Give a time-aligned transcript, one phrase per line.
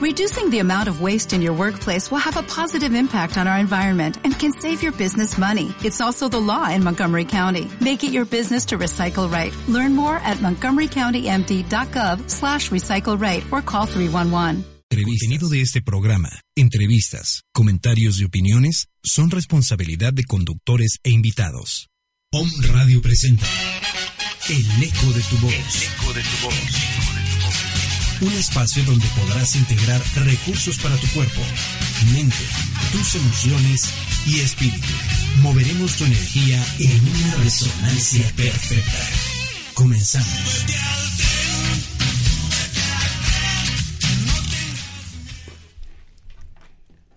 [0.00, 3.58] Reducing the amount of waste in your workplace will have a positive impact on our
[3.58, 5.74] environment and can save your business money.
[5.84, 7.68] It's also the law in Montgomery County.
[7.82, 9.52] Make it your business to recycle right.
[9.68, 14.64] Learn more at montgomerycountymd.gov slash recycle right or call 311.
[14.88, 21.90] El contenido de este programa, entrevistas, comentarios y opiniones son responsabilidad de conductores e invitados.
[22.30, 23.46] POM Radio presenta
[24.48, 25.52] El eco de tu voz.
[25.52, 27.19] El eco de tu voz.
[28.20, 31.40] Un espacio donde podrás integrar recursos para tu cuerpo,
[32.12, 32.36] mente,
[32.92, 33.88] tus emociones
[34.26, 34.88] y espíritu.
[35.42, 39.08] Moveremos tu energía en una resonancia perfecta.
[39.74, 40.66] Comenzamos.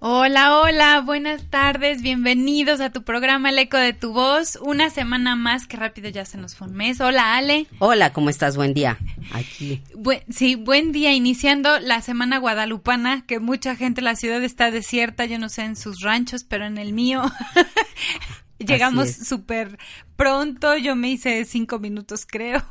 [0.06, 4.60] Hola, hola, buenas tardes, bienvenidos a tu programa El Eco de tu Voz.
[4.62, 7.00] Una semana más, que rápido ya se nos fue un mes.
[7.00, 7.68] Hola, Ale.
[7.80, 8.58] Hola, ¿cómo estás?
[8.58, 8.98] Buen día.
[9.32, 9.82] Aquí.
[10.28, 15.40] sí, buen día, iniciando la semana guadalupana, que mucha gente, la ciudad está desierta, yo
[15.40, 17.24] no sé en sus ranchos, pero en el mío
[18.60, 19.78] llegamos súper
[20.18, 22.62] pronto, yo me hice cinco minutos creo.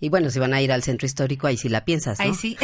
[0.00, 2.24] Y bueno, si van a ir al centro histórico, ahí sí la piensas, ¿no?
[2.24, 2.56] Ahí sí.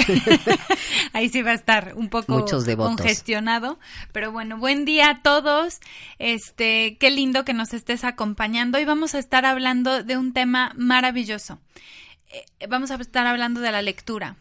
[1.13, 3.79] ahí sí va a estar un poco Muchos congestionado.
[4.13, 5.81] Pero bueno, buen día a todos.
[6.19, 8.79] Este, qué lindo que nos estés acompañando.
[8.79, 11.61] Y vamos a estar hablando de un tema maravilloso.
[12.29, 14.37] Eh, vamos a estar hablando de la lectura,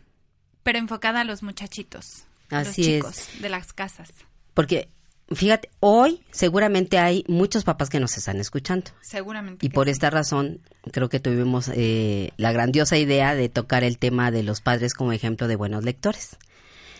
[0.63, 2.25] pero enfocada a los muchachitos.
[2.49, 4.09] Así los chicos de las casas.
[4.53, 4.87] Porque
[5.33, 8.91] Fíjate, hoy seguramente hay muchos papás que nos están escuchando.
[9.01, 9.65] Seguramente.
[9.65, 14.29] Y por esta razón creo que tuvimos eh, la grandiosa idea de tocar el tema
[14.29, 16.37] de los padres como ejemplo de buenos lectores.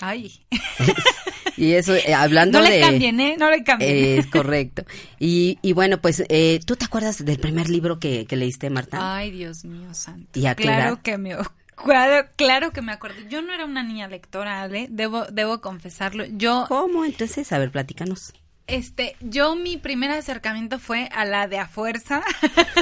[0.01, 0.43] Ay.
[1.57, 2.65] y eso, eh, hablando de...
[2.65, 3.35] No le cambien, ¿eh?
[3.37, 4.19] No le cambien.
[4.19, 4.85] Es correcto.
[5.19, 9.17] Y, y bueno, pues, eh, ¿tú te acuerdas del primer libro que, que leíste, Marta?
[9.17, 10.39] Ay, Dios mío santo.
[10.39, 11.35] ¿Y a claro que me
[11.75, 13.21] Claro, claro que me acuerdo.
[13.29, 16.25] Yo no era una niña lectora, Ale, debo, debo confesarlo.
[16.25, 16.65] Yo.
[16.67, 17.05] ¿Cómo?
[17.05, 18.33] Entonces, a ver, platícanos.
[18.67, 22.23] Este, yo mi primer acercamiento fue a la de a fuerza.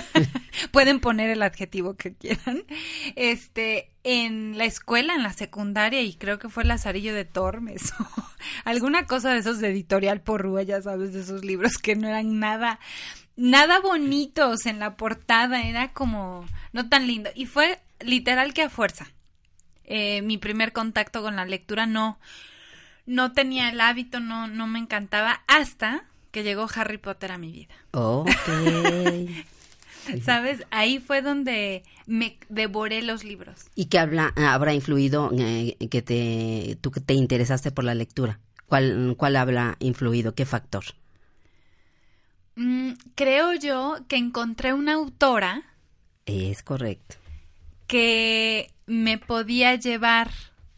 [0.72, 2.64] Pueden poner el adjetivo que quieran.
[3.18, 8.06] Este, en la escuela, en la secundaria, y creo que fue Lazarillo de Tormes o
[8.64, 12.40] alguna cosa de esos de editorial por ya sabes, de esos libros que no eran
[12.40, 12.80] nada,
[13.36, 17.30] nada bonitos en la portada, era como no tan lindo.
[17.36, 19.08] Y fue literal que a fuerza.
[19.86, 22.18] Eh, mi primer contacto con la lectura no,
[23.06, 27.52] no tenía el hábito, no, no me encantaba hasta que llegó Harry Potter a mi
[27.52, 27.76] vida.
[27.92, 28.28] Ok.
[30.24, 30.66] ¿Sabes?
[30.70, 33.68] Ahí fue donde me devoré los libros.
[33.76, 38.40] ¿Y qué habla, habrá influido eh, que te, tú que te interesaste por la lectura?
[38.68, 40.36] ¿Cuál, cuál habrá influido?
[40.36, 40.84] ¿Qué factor?
[42.56, 45.64] Mm, creo yo que encontré una autora.
[46.26, 47.23] Es correcto
[47.94, 50.32] que me podía llevar,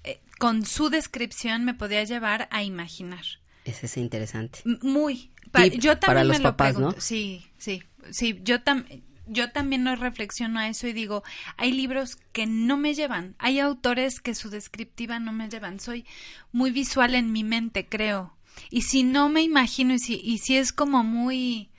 [0.03, 3.23] eh, con su descripción me podía llevar a imaginar.
[3.63, 4.59] Ese es interesante.
[4.81, 5.31] Muy.
[5.79, 6.97] yo también para los me papás, lo pregunto.
[6.97, 7.01] ¿no?
[7.01, 7.81] Sí, sí,
[8.11, 8.41] sí.
[8.43, 11.23] Yo también yo también lo reflexiono a eso y digo,
[11.55, 16.05] hay libros que no me llevan, hay autores que su descriptiva no me llevan, soy
[16.51, 18.35] muy visual en mi mente, creo.
[18.69, 21.69] Y si no me imagino y si, y si es como muy,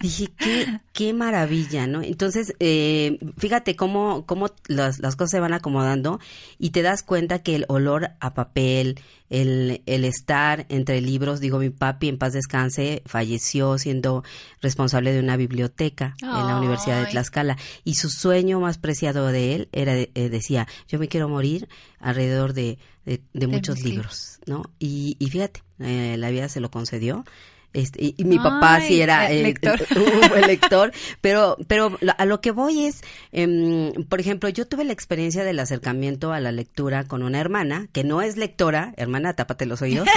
[0.00, 2.02] Dije, qué, qué maravilla, ¿no?
[2.02, 6.20] Entonces, eh, fíjate cómo, cómo las, las cosas se van acomodando
[6.58, 8.98] y te das cuenta que el olor a papel,
[9.30, 14.24] el, el estar entre libros, digo, mi papi en paz descanse, falleció siendo
[14.60, 17.56] responsable de una biblioteca en la Universidad de Tlaxcala.
[17.84, 21.68] Y su sueño más preciado de él era, eh, decía, yo me quiero morir
[22.00, 24.64] alrededor de, de, muchos libros, ¿no?
[24.78, 27.24] Y, y fíjate, eh, la vida se lo concedió
[27.72, 29.80] este, y, mi papá sí era eh, lector.
[29.96, 33.02] un buen lector, pero, pero a lo que voy es,
[33.32, 37.88] em, por ejemplo, yo tuve la experiencia del acercamiento a la lectura con una hermana,
[37.92, 40.08] que no es lectora, hermana, tápate los oídos,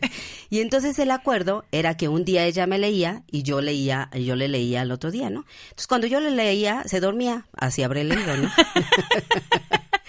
[0.50, 4.36] y entonces el acuerdo era que un día ella me leía y yo leía, yo
[4.36, 5.46] le leía al otro día, ¿no?
[5.64, 8.50] Entonces cuando yo le leía, se dormía, así habré leído, ¿no?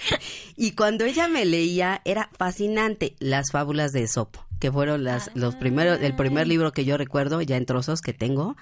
[0.56, 5.56] y cuando ella me leía, era fascinante las fábulas de Esopo que fueron las, los
[5.56, 8.58] primeros, el primer libro que yo recuerdo, ya en trozos que tengo,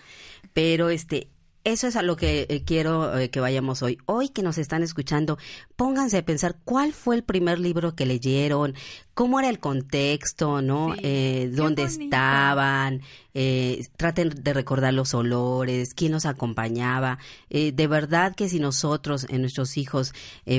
[0.54, 1.28] pero este,
[1.68, 3.98] eso es a lo que eh, quiero eh, que vayamos hoy.
[4.06, 5.38] Hoy que nos están escuchando,
[5.75, 8.74] pónganse a pensar cuál fue el primer libro que leyeron,
[9.14, 10.96] cómo era el contexto, ¿no?
[11.04, 13.02] eh, dónde estaban,
[13.34, 17.19] eh, traten de recordar los olores, quién nos acompañaba.
[17.50, 20.14] de verdad que si nosotros en nuestros hijos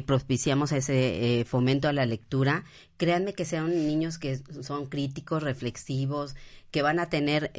[0.04, 2.64] propiciamos ese fomento a la lectura,
[2.98, 6.36] créanme que sean niños que son críticos, reflexivos,
[6.70, 7.50] que van a tener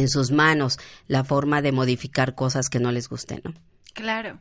[0.00, 3.54] en sus manos la forma de modificar cosas que no les gusten, ¿no?
[3.94, 4.40] Claro.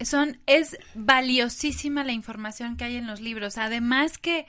[0.00, 3.56] Son, es valiosísima la información que hay en los libros.
[3.56, 4.46] Además que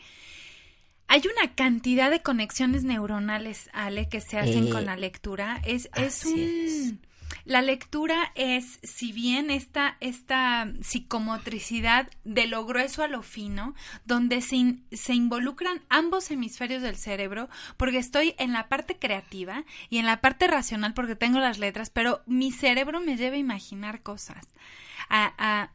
[1.07, 5.61] hay una cantidad de conexiones neuronales, Ale, que se hacen con eh, la lectura.
[5.65, 6.99] Es, es un
[7.47, 13.73] la lectura es, si bien esta, esta psicomotricidad de lo grueso a lo fino,
[14.05, 20.05] donde se, involucran ambos hemisferios del cerebro, porque estoy en la parte creativa y en
[20.05, 24.45] la parte racional porque tengo las letras, pero mi cerebro me lleva a imaginar cosas.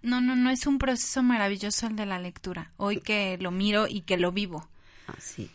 [0.02, 3.86] no, no, no es un proceso maravilloso el de la lectura, hoy que lo miro
[3.88, 4.68] y que lo vivo.
[5.06, 5.50] Así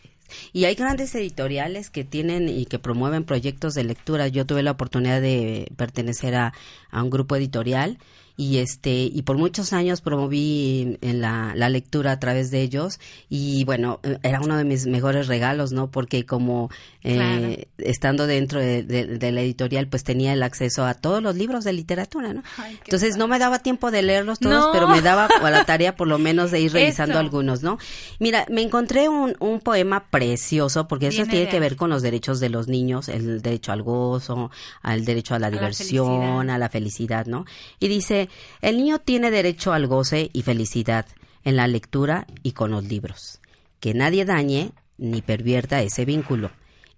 [0.52, 4.28] y hay grandes editoriales que tienen y que promueven proyectos de lectura.
[4.28, 6.52] Yo tuve la oportunidad de pertenecer a,
[6.90, 7.98] a un grupo editorial
[8.40, 13.00] y este y por muchos años promoví en la, la, lectura a través de ellos
[13.28, 16.70] y bueno era uno de mis mejores regalos no porque como
[17.02, 21.72] eh, estando dentro de, la editorial pues tenía el acceso a todos los libros de
[21.72, 22.44] literatura no
[22.84, 26.06] entonces no me daba tiempo de leerlos todos pero me daba a la tarea por
[26.06, 27.78] lo menos de ir revisando algunos no
[28.20, 32.38] mira me encontré un, un poema precioso porque eso tiene que ver con los derechos
[32.38, 37.26] de los niños el derecho al gozo al derecho a la diversión a la felicidad
[37.26, 37.44] no
[37.80, 38.27] y dice
[38.60, 41.06] el niño tiene derecho al goce y felicidad
[41.44, 43.40] en la lectura y con los libros.
[43.80, 46.50] Que nadie dañe ni pervierta ese vínculo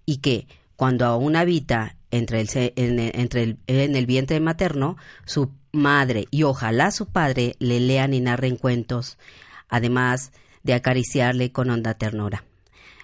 [0.05, 2.45] y que cuando aún habita entre
[2.75, 9.17] en el vientre materno, su madre y ojalá su padre le lean y narren cuentos,
[9.69, 10.31] además
[10.63, 12.43] de acariciarle con honda ternura.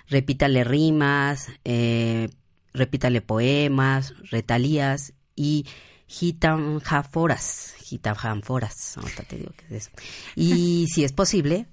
[0.10, 2.30] Repítale rimas, eh,
[2.74, 5.66] repítale poemas, retalías y
[6.08, 9.92] gitanjaforas, gitanjaforas, ahorita te digo qué es eso.
[10.36, 11.68] Y si es posible,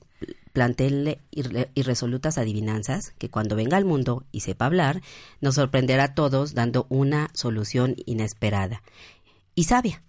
[0.53, 1.21] plantéenle
[1.75, 5.03] irresolutas adivinanzas que cuando venga al mundo y sepa hablar,
[5.41, 8.83] nos sorprenderá a todos dando una solución inesperada
[9.55, 10.03] y sabia,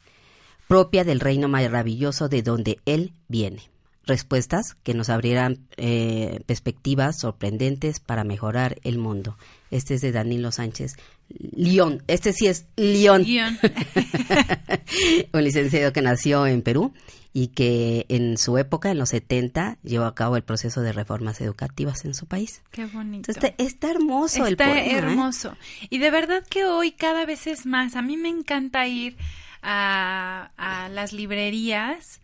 [0.67, 3.69] propia del reino maravilloso de donde él viene.
[4.05, 9.37] Respuestas que nos abrirán eh, perspectivas sorprendentes para mejorar el mundo.
[9.71, 10.95] Este es de Danilo Sánchez
[11.29, 12.03] León.
[12.07, 13.25] Este sí es León.
[15.33, 16.93] un licenciado que nació en Perú
[17.33, 21.41] y que en su época, en los 70, llevó a cabo el proceso de reformas
[21.41, 22.61] educativas en su país.
[22.71, 23.31] Qué bonito.
[23.31, 24.79] Entonces, está hermoso el poema.
[24.79, 24.97] Está ¿eh?
[24.97, 25.57] hermoso.
[25.89, 27.95] Y de verdad que hoy cada vez es más.
[27.95, 29.17] A mí me encanta ir
[29.61, 32.21] a, a las librerías.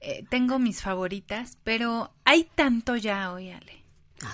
[0.00, 3.79] Eh, tengo mis favoritas, pero hay tanto ya hoy, Ale.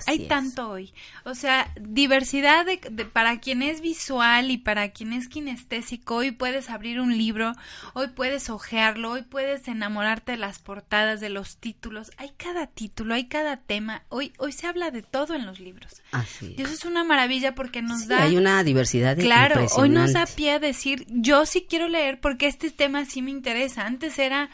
[0.07, 0.93] Hay tanto hoy.
[1.25, 6.17] O sea, diversidad de, para quien es visual y para quien es kinestésico.
[6.17, 7.53] Hoy puedes abrir un libro,
[7.95, 12.11] hoy puedes hojearlo, hoy puedes enamorarte de las portadas, de los títulos.
[12.17, 14.03] Hay cada título, hay cada tema.
[14.09, 16.03] Hoy, hoy se habla de todo en los libros.
[16.13, 18.23] Así Y eso es una maravilla porque nos da.
[18.23, 22.21] Hay una diversidad de Claro, hoy nos da pie a decir, yo sí quiero leer
[22.21, 23.87] porque este tema sí me interesa.
[23.87, 24.51] Antes era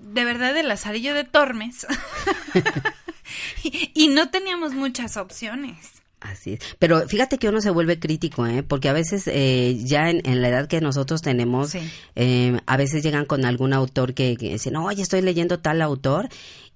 [0.00, 1.86] de verdad el lazarillo de Tormes.
[3.94, 5.76] y, no teníamos muchas opciones.
[6.20, 6.60] Así es.
[6.78, 8.62] Pero fíjate que uno se vuelve crítico, ¿eh?
[8.62, 11.76] Porque a veces eh, ya en, la edad que nosotros tenemos,
[12.14, 15.82] eh, a veces llegan con algún autor que, que dice, no, oye, estoy leyendo tal
[15.82, 16.28] autor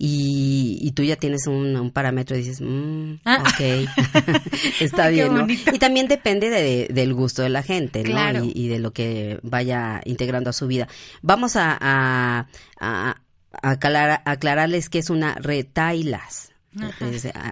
[0.02, 3.60] y, tú ya tienes un, parámetro y dices, mmm, ok,
[4.80, 5.46] está bien, ¿no?
[5.46, 8.44] Y también depende de, del gusto de la gente, ¿no?
[8.44, 10.88] Y, de lo que vaya integrando a su vida.
[11.20, 12.46] Vamos a, a,
[12.80, 13.16] a,
[13.52, 16.50] aclararles que es una retailas.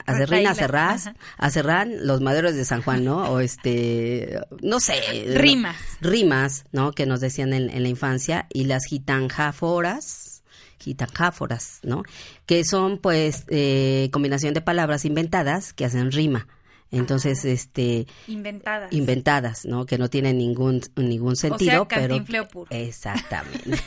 [0.06, 3.30] A Cerrín, a Cerrán, los maderos de San Juan, ¿no?
[3.30, 4.94] O este, no sé.
[5.34, 5.76] Rimas.
[6.00, 6.92] Rimas, ¿no?
[6.92, 8.46] Que nos decían en, la infancia.
[8.48, 10.44] Y las gitanjáforas,
[10.78, 12.04] gitanjáforas, ¿no?
[12.46, 16.46] Que son, pues, eh, combinación de palabras inventadas que hacen rima.
[16.90, 18.92] Entonces, este inventadas.
[18.92, 19.84] Inventadas, ¿no?
[19.84, 22.66] Que no tienen ningún ningún sentido, o sea, pero puro.
[22.70, 23.78] exactamente.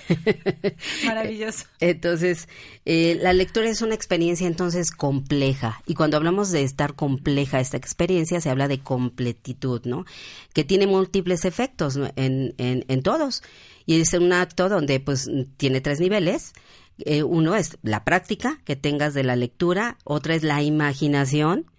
[1.05, 1.65] Maravilloso.
[1.79, 2.47] Entonces,
[2.85, 7.77] eh, la lectura es una experiencia entonces compleja y cuando hablamos de estar compleja esta
[7.77, 10.05] experiencia se habla de completitud, ¿no?
[10.53, 13.41] Que tiene múltiples efectos en, en, en todos
[13.85, 16.53] y es un acto donde pues tiene tres niveles.
[16.99, 21.70] Eh, uno es la práctica que tengas de la lectura, otra es la imaginación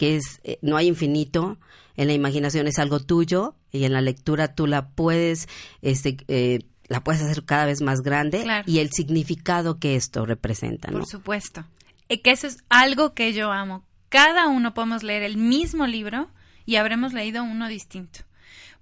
[0.00, 1.58] que es, eh, no hay infinito,
[1.94, 5.46] en la imaginación es algo tuyo y en la lectura tú la puedes,
[5.82, 10.90] este, eh, la puedes hacer cada vez más grande y el significado que esto representa,
[10.90, 11.00] ¿no?
[11.00, 11.66] Por supuesto.
[12.08, 13.84] Y que eso es algo que yo amo.
[14.08, 16.30] Cada uno podemos leer el mismo libro
[16.64, 18.20] y habremos leído uno distinto.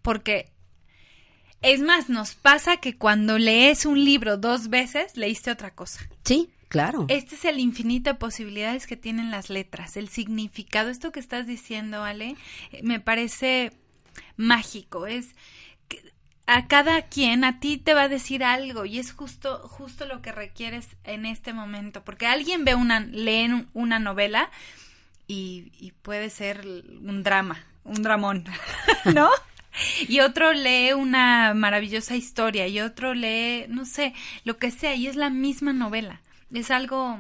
[0.02, 0.52] Porque
[1.62, 6.08] es más, nos pasa que cuando lees un libro dos veces, leíste otra cosa.
[6.22, 7.06] Sí, Claro.
[7.08, 10.90] Este es el infinito de posibilidades que tienen las letras, el significado.
[10.90, 12.37] Esto que estás diciendo, Ale,
[12.72, 13.72] eh, me parece
[14.37, 15.06] mágico.
[15.06, 15.34] Es
[16.46, 20.22] a cada quien, a ti te va a decir algo y es justo, justo lo
[20.22, 22.04] que requieres en este momento.
[22.04, 24.50] Porque alguien ve una, lee una novela
[25.26, 28.44] y, y puede ser un drama, un dramón,
[29.14, 29.30] ¿no?
[30.08, 35.06] y otro lee una maravillosa historia y otro lee, no sé, lo que sea, y
[35.06, 36.20] es la misma novela.
[36.52, 37.19] Es algo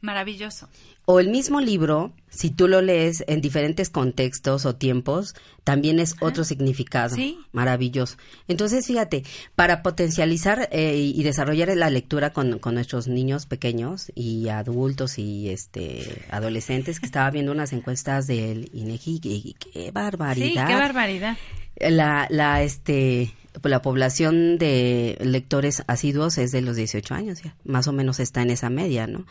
[0.00, 0.68] maravilloso.
[1.04, 6.14] O el mismo libro, si tú lo lees en diferentes contextos o tiempos, también es
[6.20, 7.16] otro significado.
[7.16, 7.38] ¿Sí?
[7.50, 8.16] Maravilloso.
[8.46, 9.24] Entonces, fíjate,
[9.56, 16.24] para potencializar eh, y desarrollar la lectura con, nuestros niños pequeños y adultos y este
[16.30, 20.66] adolescentes, que estaba viendo unas encuestas del INEGI, y qué barbaridad.
[20.66, 21.36] Sí, qué barbaridad.
[21.76, 27.56] La, la, este, la población de lectores asiduos es de los 18 años, ya.
[27.64, 29.26] Más o menos está en esa media, ¿no?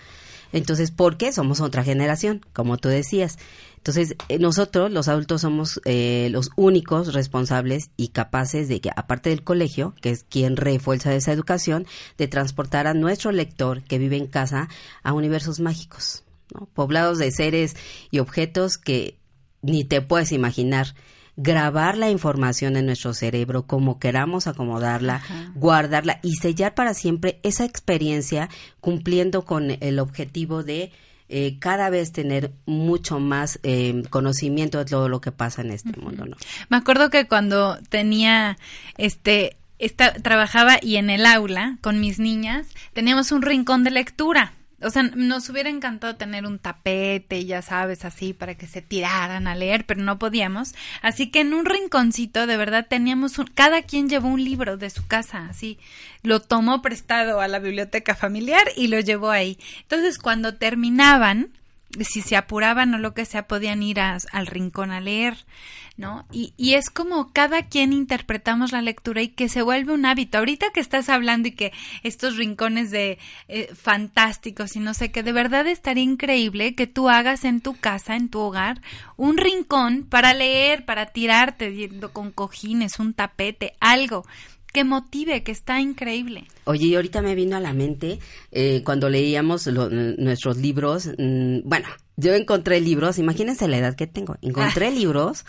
[0.53, 1.31] Entonces, ¿por qué?
[1.31, 3.37] Somos otra generación, como tú decías.
[3.77, 9.29] Entonces, eh, nosotros, los adultos, somos eh, los únicos responsables y capaces de que, aparte
[9.29, 11.87] del colegio, que es quien refuerza esa educación,
[12.17, 14.69] de transportar a nuestro lector que vive en casa
[15.03, 16.23] a universos mágicos,
[16.73, 17.75] poblados de seres
[18.11, 19.17] y objetos que
[19.61, 20.95] ni te puedes imaginar
[21.41, 25.21] grabar la información en nuestro cerebro como queramos acomodarla,
[25.55, 30.91] guardarla y sellar para siempre esa experiencia cumpliendo con el objetivo de
[31.29, 35.97] eh, cada vez tener mucho más eh, conocimiento de todo lo que pasa en este
[35.99, 36.35] mundo, ¿no?
[36.69, 38.57] Me acuerdo que cuando tenía
[38.97, 44.53] este esta, trabajaba y en el aula con mis niñas teníamos un rincón de lectura
[44.81, 49.47] o sea, nos hubiera encantado tener un tapete, ya sabes, así, para que se tiraran
[49.47, 50.73] a leer, pero no podíamos.
[51.01, 54.89] Así que en un rinconcito, de verdad, teníamos un, cada quien llevó un libro de
[54.89, 55.79] su casa, así.
[56.23, 59.57] Lo tomó prestado a la biblioteca familiar y lo llevó ahí.
[59.81, 61.49] Entonces, cuando terminaban,
[61.99, 65.45] si se apuraban o lo que sea, podían ir al rincón a leer,
[65.97, 66.25] ¿no?
[66.31, 70.37] Y, y, es como cada quien interpretamos la lectura y que se vuelve un hábito.
[70.37, 75.23] Ahorita que estás hablando y que estos rincones de eh, fantásticos y no sé qué,
[75.23, 78.81] de verdad estaría increíble que tú hagas en tu casa, en tu hogar,
[79.17, 84.25] un rincón para leer, para tirarte con cojines, un tapete, algo
[84.71, 86.45] que motive, que está increíble.
[86.65, 88.19] Oye, y ahorita me vino a la mente
[88.51, 91.09] eh, cuando leíamos nuestros libros,
[91.63, 91.87] bueno,
[92.17, 95.45] yo encontré libros, imagínense la edad que tengo, encontré libros,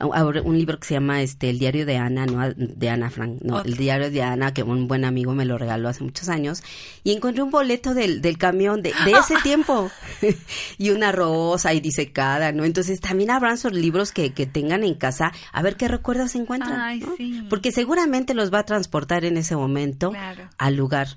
[0.00, 3.62] un libro que se llama este El diario de Ana, no de Ana Frank, no,
[3.62, 6.62] el diario de Ana, que un buen amigo me lo regaló hace muchos años,
[7.04, 9.90] y encontré un boleto del, del camión de, de ese tiempo,
[10.78, 12.64] y una rosa y disecada, ¿no?
[12.64, 16.38] Entonces también habrán esos libros que, que tengan en casa, a ver qué recuerdos se
[16.38, 17.44] encuentran, Ay, sí.
[17.48, 20.12] porque seguramente los va a transportar en ese momento
[20.58, 21.08] al lugar.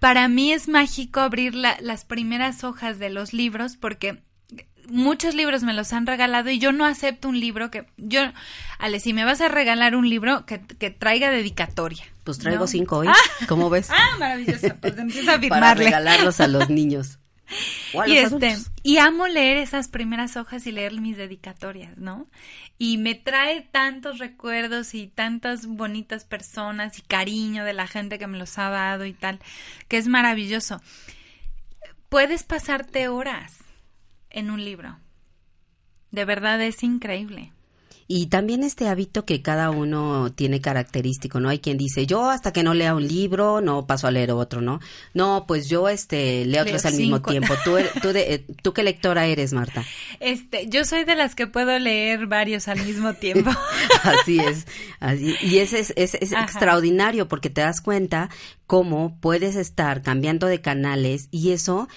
[0.00, 4.22] Para mí es mágico abrir las primeras hojas de los libros porque
[4.88, 8.20] muchos libros me los han regalado y yo no acepto un libro que yo
[8.78, 10.58] Ale si me vas a regalar un libro que,
[10.90, 13.08] traiga dedicatoria pues traigo cinco hoy
[13.48, 15.50] ¿cómo ves ah maravilloso pues empieza a firmarle.
[15.50, 17.18] para regalarlos a los niños.
[18.06, 22.26] Y este y amo leer esas primeras hojas y leer mis dedicatorias, ¿no?
[22.78, 28.26] Y me trae tantos recuerdos y tantas bonitas personas y cariño de la gente que
[28.26, 29.38] me los ha dado y tal,
[29.88, 30.80] que es maravilloso.
[32.08, 33.58] Puedes pasarte horas
[34.36, 34.98] en un libro.
[36.12, 37.52] De verdad es increíble.
[38.08, 41.48] Y también este hábito que cada uno tiene característico, ¿no?
[41.48, 44.60] Hay quien dice, yo hasta que no lea un libro, no paso a leer otro,
[44.60, 44.78] ¿no?
[45.12, 47.54] No, pues yo este leo otros al mismo tiempo.
[47.64, 49.84] ¿Tú, er, tú, de, eh, ¿Tú qué lectora eres, Marta?
[50.20, 53.50] Este, yo soy de las que puedo leer varios al mismo tiempo.
[54.04, 54.68] así es.
[55.00, 58.30] Así, y es, es, es extraordinario porque te das cuenta
[58.68, 61.88] cómo puedes estar cambiando de canales y eso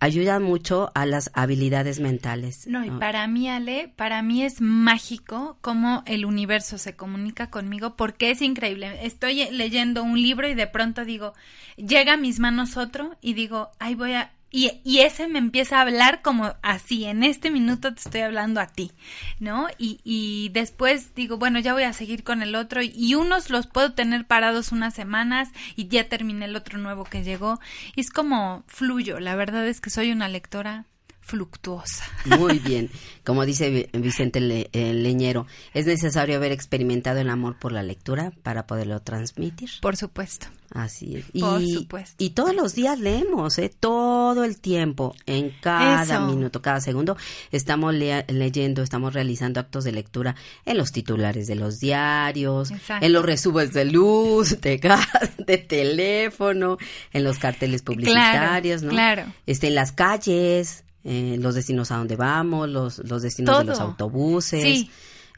[0.00, 2.66] ayuda mucho a las habilidades mentales.
[2.66, 7.96] No, y para mí, Ale, para mí es mágico cómo el universo se comunica conmigo
[7.96, 9.04] porque es increíble.
[9.06, 11.32] Estoy leyendo un libro y de pronto digo,
[11.76, 15.82] llega a mis manos otro y digo, ay, voy a, y, ese me empieza a
[15.82, 18.92] hablar como así, en este minuto te estoy hablando a ti,
[19.38, 19.68] ¿no?
[19.76, 23.66] Y, y después digo, bueno, ya voy a seguir con el otro y unos los
[23.66, 27.60] puedo tener parados unas semanas y ya terminé el otro nuevo que llegó.
[27.94, 30.86] Y es como fluyo, la verdad es que soy una lectora
[31.26, 32.04] fluctuosa.
[32.24, 32.88] Muy bien.
[33.24, 39.00] Como dice Vicente Leñero, ¿es necesario haber experimentado el amor por la lectura para poderlo
[39.00, 39.68] transmitir?
[39.82, 40.46] Por supuesto.
[40.72, 41.40] Así es.
[41.40, 42.14] Por y, supuesto.
[42.18, 43.70] Y todos los días leemos, ¿eh?
[43.78, 47.16] Todo el tiempo, en cada minuto, cada segundo,
[47.52, 53.24] estamos leyendo, estamos realizando actos de lectura en los titulares de los diarios, en los
[53.24, 55.06] resubos de luz, de gas,
[55.38, 56.78] de teléfono,
[57.12, 58.90] en los carteles publicitarios, ¿no?
[58.90, 59.24] Claro.
[59.46, 63.80] Este, en las calles, eh, los destinos a donde vamos, los, los destinos de los
[63.80, 64.86] autobuses.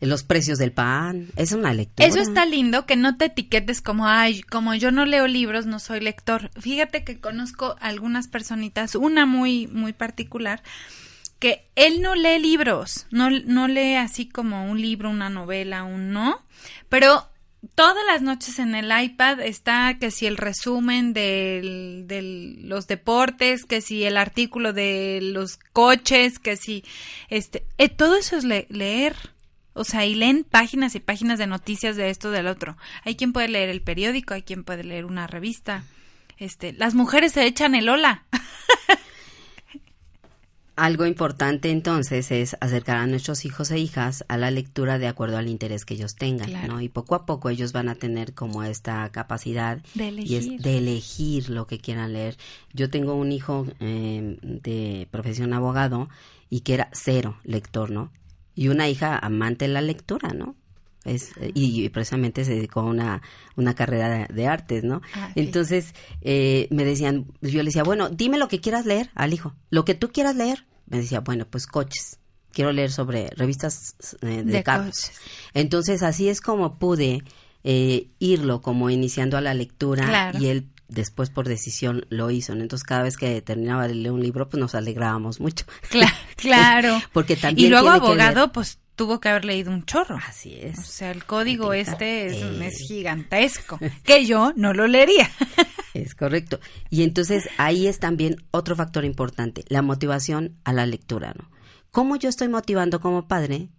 [0.01, 2.09] Los precios del pan, es una lectura.
[2.09, 5.81] Eso está lindo, que no te etiquetes como, ay, como yo no leo libros, no
[5.81, 6.53] soy lector.
[6.57, 10.63] Fíjate que conozco algunas personitas, una muy, muy particular,
[11.41, 16.13] que él no lee libros, no, no lee así como un libro, una novela, un
[16.13, 16.43] no,
[16.89, 17.29] pero
[17.75, 23.81] todas las noches en el iPad está que si el resumen de los deportes, que
[23.81, 26.85] si el artículo de los coches, que si
[27.29, 29.17] este, eh, todo eso es leer.
[29.75, 32.77] O sea, y leen páginas y páginas de noticias de esto del otro.
[33.05, 35.85] Hay quien puede leer el periódico, hay quien puede leer una revista.
[36.37, 38.25] Este, las mujeres se echan el hola.
[40.79, 45.37] Algo importante entonces es acercar a nuestros hijos e hijas a la lectura de acuerdo
[45.37, 46.81] al interés que ellos tengan, ¿no?
[46.81, 50.63] Y poco a poco ellos van a tener como esta capacidad de elegir, y es
[50.63, 52.37] de elegir lo que quieran leer.
[52.73, 56.09] Yo tengo un hijo em, de profesión abogado
[56.49, 58.13] y que era cero lector, ¿no?
[58.55, 60.55] Y una hija amante de la lectura, ¿no?
[61.09, 63.23] Es, y, precisamente se dedicó a una,
[63.57, 65.03] una carrera de, artes, ¿no?
[65.15, 69.33] Ah, Entonces eh, me decían, yo le decía, bueno, dime lo que quieras leer al
[69.33, 70.65] hijo, lo que tú quieras leer.
[70.87, 72.19] Me decía, bueno, pues coches.
[72.53, 75.13] Quiero leer sobre revistas eh, de, carros.
[75.53, 77.23] Entonces así es como pude
[77.63, 82.53] eh, irlo como iniciando a la lectura y él después por decisión lo hizo.
[82.53, 85.67] Entonces cada vez que terminaba de leer un libro pues nos alegrábamos mucho.
[86.37, 87.01] Claro.
[87.13, 90.19] Porque también y luego abogado pues tuvo que haber leído un chorro.
[90.27, 90.79] Así es.
[90.79, 95.31] O sea, el código este es, es, gigantesco, que yo no lo leería.
[95.95, 96.61] Es correcto.
[96.91, 101.51] Y entonces ahí es también otro factor importante, la motivación a la lectura, ¿no?
[101.91, 103.71] ¿Cómo yo estoy motivando como padre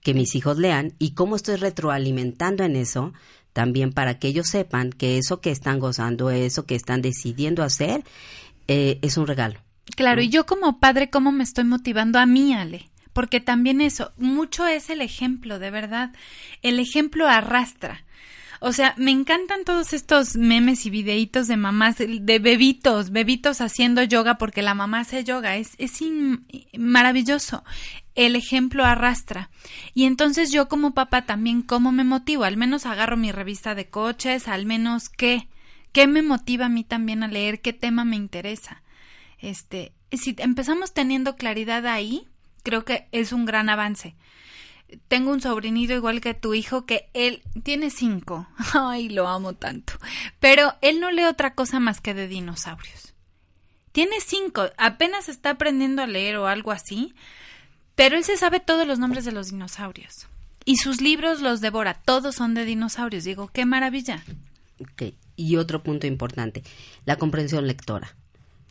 [0.00, 3.12] que mis hijos lean y cómo estoy retroalimentando en eso
[3.52, 8.04] también para que ellos sepan que eso que están gozando, eso que están decidiendo hacer,
[8.68, 9.60] eh, es un regalo.
[9.96, 12.88] Claro, y yo como padre, ¿cómo me estoy motivando a mí, Ale?
[13.14, 16.12] Porque también eso, mucho es el ejemplo, de verdad.
[16.60, 18.04] El ejemplo arrastra.
[18.60, 24.02] O sea, me encantan todos estos memes y videitos de mamás, de bebitos, bebitos haciendo
[24.02, 25.56] yoga porque la mamá hace yoga.
[25.56, 26.00] Es, es
[26.78, 27.62] maravilloso.
[28.14, 29.50] El ejemplo arrastra.
[29.92, 32.44] Y entonces yo como papá también, ¿cómo me motivo?
[32.44, 35.48] Al menos agarro mi revista de coches, al menos qué.
[35.92, 37.60] ¿Qué me motiva a mí también a leer?
[37.60, 38.82] ¿Qué tema me interesa?
[39.38, 42.26] Este, si empezamos teniendo claridad ahí,
[42.64, 44.16] creo que es un gran avance
[45.08, 48.46] tengo un sobrinito igual que tu hijo que él tiene cinco.
[48.74, 49.94] Ay, lo amo tanto.
[50.40, 53.14] Pero él no lee otra cosa más que de dinosaurios.
[53.92, 57.14] Tiene cinco, apenas está aprendiendo a leer o algo así,
[57.94, 60.26] pero él se sabe todos los nombres de los dinosaurios.
[60.64, 63.22] Y sus libros los devora, todos son de dinosaurios.
[63.22, 64.24] Digo, qué maravilla.
[64.80, 66.64] Ok, y otro punto importante,
[67.04, 68.16] la comprensión lectora.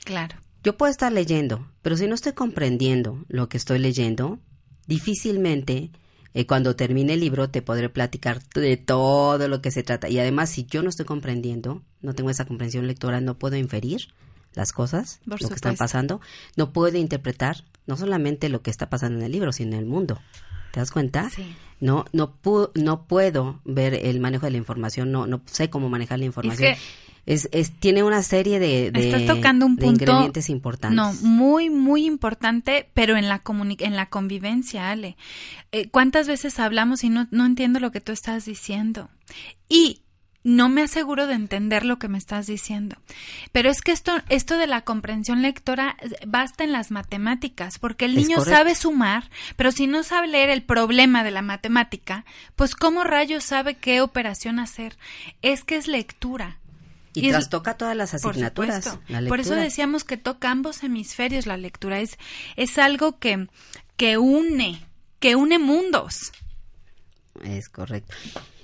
[0.04, 0.36] Claro.
[0.64, 4.40] Yo puedo estar leyendo, pero si no estoy comprendiendo lo que estoy leyendo,
[4.88, 5.92] difícilmente
[6.34, 10.10] eh, cuando termine el libro te podré platicar de todo lo que se trata.
[10.10, 14.08] Y además, si yo no estoy comprendiendo, no tengo esa comprensión lectora, no puedo inferir
[14.56, 16.22] las cosas, Por lo que están pasando,
[16.56, 19.86] no puede interpretar no solamente lo que está pasando en el libro, sino en el
[19.86, 20.20] mundo.
[20.72, 21.30] ¿Te das cuenta?
[21.30, 21.54] Sí.
[21.80, 25.90] No, no, pu- no puedo ver el manejo de la información, no, no sé cómo
[25.90, 26.56] manejar la información.
[26.74, 26.78] que-
[27.26, 30.04] Es, es, tiene una serie de, de, Estás tocando un de punto.
[30.04, 30.96] ingredientes importantes.
[30.98, 35.16] No, muy, muy importante, pero en la comuni- en la convivencia, Ale.
[35.72, 39.10] Eh, ¿Cuántas veces hablamos y no, no entiendo lo que tú estás diciendo?
[39.70, 40.02] Y
[40.46, 42.98] no me aseguro de entender lo que me estás diciendo.
[43.54, 48.04] Pero es que esto, esto de la comprensión lectora eh, basta en las matemáticas, porque
[48.04, 48.58] el Es niño correcto.
[48.58, 52.26] sabe sumar, pero si no sabe leer el problema de la matemática,
[52.58, 54.98] pues ¿cómo rayos sabe qué operación hacer?
[55.42, 56.58] Es que es lectura.
[57.14, 58.84] Y, Y es- trastoca todas las Por asignaturas.
[58.84, 59.04] supuesto.
[59.10, 62.00] la Por eso decíamos que toca ambos hemisferios la lectura.
[62.00, 62.18] Es,
[62.56, 63.48] es algo que,
[63.98, 64.84] que une,
[65.20, 66.32] que une mundos.
[67.44, 68.16] Es correcto.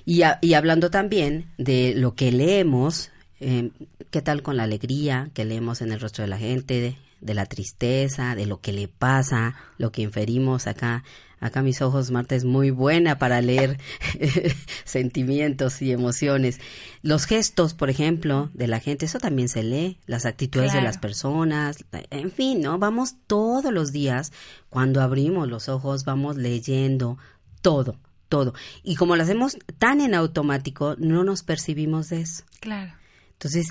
[0.06, 3.72] Y, a- y hablando también de lo que leemos, eh,
[4.12, 7.34] ¿qué tal con la alegría que leemos en el rostro de la gente, de, de
[7.34, 11.04] la tristeza, de lo que le pasa, lo que inferimos acá?
[11.42, 13.80] Acá mis ojos, Marta, es muy buena para leer
[14.84, 16.60] sentimientos y emociones.
[17.02, 20.98] Los gestos, por ejemplo, de la gente, eso también se lee, las actitudes de las
[20.98, 21.78] personas,
[22.10, 22.78] en fin, ¿no?
[22.78, 24.34] Vamos todos los días,
[24.70, 27.18] cuando abrimos los ojos, vamos leyendo
[27.62, 27.98] todo,
[28.28, 28.54] todo.
[28.84, 32.44] Y como lo hacemos tan en automático, no nos percibimos de eso.
[32.60, 32.99] Claro.
[33.40, 33.70] Entonces,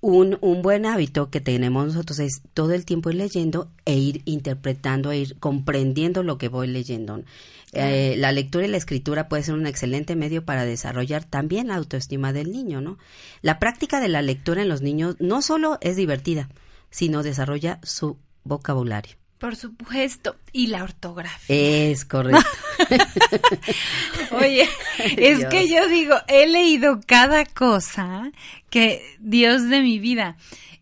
[0.00, 4.22] un, un buen hábito que tenemos nosotros es todo el tiempo ir leyendo e ir
[4.24, 7.22] interpretando, e ir comprendiendo lo que voy leyendo.
[7.72, 11.76] Eh, la lectura y la escritura puede ser un excelente medio para desarrollar también la
[11.76, 12.96] autoestima del niño, ¿no?
[13.42, 16.48] La práctica de la lectura en los niños no solo es divertida,
[16.90, 19.19] sino desarrolla su vocabulario.
[19.40, 20.36] Por supuesto.
[20.52, 21.56] Y la ortografía.
[21.90, 22.44] Es correcto.
[24.32, 24.68] Oye,
[25.16, 25.50] es Dios.
[25.50, 28.30] que yo digo, he leído cada cosa
[28.68, 30.36] que Dios de mi vida.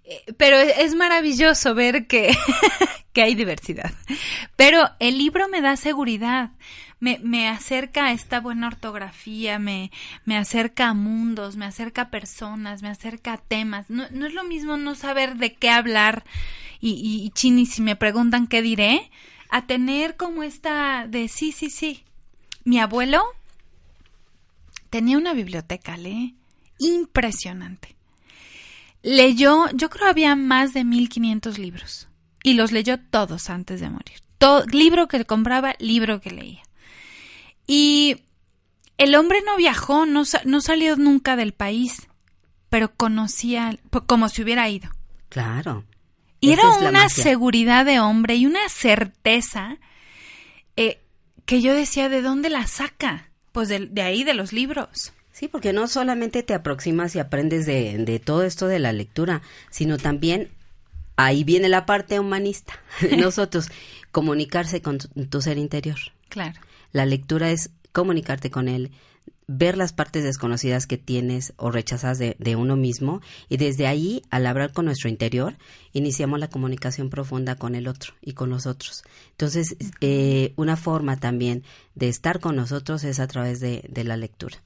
[0.04, 2.36] Eh, Pero es maravilloso ver que,
[3.12, 3.92] que hay diversidad.
[4.56, 6.50] Pero el libro me da seguridad,
[6.98, 9.92] me, me acerca a esta buena ortografía, me,
[10.24, 13.88] me acerca a mundos, me acerca a personas, me acerca a temas.
[13.88, 16.24] No, no es lo mismo no saber de qué hablar
[16.80, 19.10] y, y, chini, si me preguntan qué diré,
[19.50, 22.04] a tener como esta de sí, sí, sí.
[22.64, 23.24] Mi abuelo
[24.90, 26.36] tenía una biblioteca, lee,
[26.78, 27.96] impresionante.
[29.02, 32.08] Leyó, yo creo había más de 1500 libros
[32.42, 34.18] y los leyó todos antes de morir.
[34.38, 36.62] Todo, libro que compraba, libro que leía.
[37.66, 38.22] Y
[38.96, 42.08] el hombre no viajó, no, no salió nunca del país,
[42.70, 44.90] pero conocía como si hubiera ido.
[45.28, 45.84] Claro.
[46.40, 47.08] Y Esa era una magia.
[47.22, 49.78] seguridad de hombre y una certeza
[50.76, 51.00] eh,
[51.44, 53.30] que yo decía, ¿de dónde la saca?
[53.52, 55.12] Pues de, de ahí, de los libros.
[55.32, 59.42] Sí, porque no solamente te aproximas y aprendes de, de todo esto de la lectura,
[59.70, 60.50] sino también
[61.16, 62.74] ahí viene la parte humanista.
[63.18, 63.68] Nosotros,
[64.12, 65.98] comunicarse con tu, tu ser interior.
[66.28, 66.60] Claro.
[66.92, 68.90] La lectura es comunicarte con él,
[69.48, 74.22] ver las partes desconocidas que tienes o rechazas de, de uno mismo y desde ahí,
[74.30, 75.56] al hablar con nuestro interior,
[75.92, 79.02] iniciamos la comunicación profunda con el otro y con los otros.
[79.30, 84.18] Entonces, eh, una forma también de estar con nosotros es a través de, de la
[84.18, 84.62] lectura.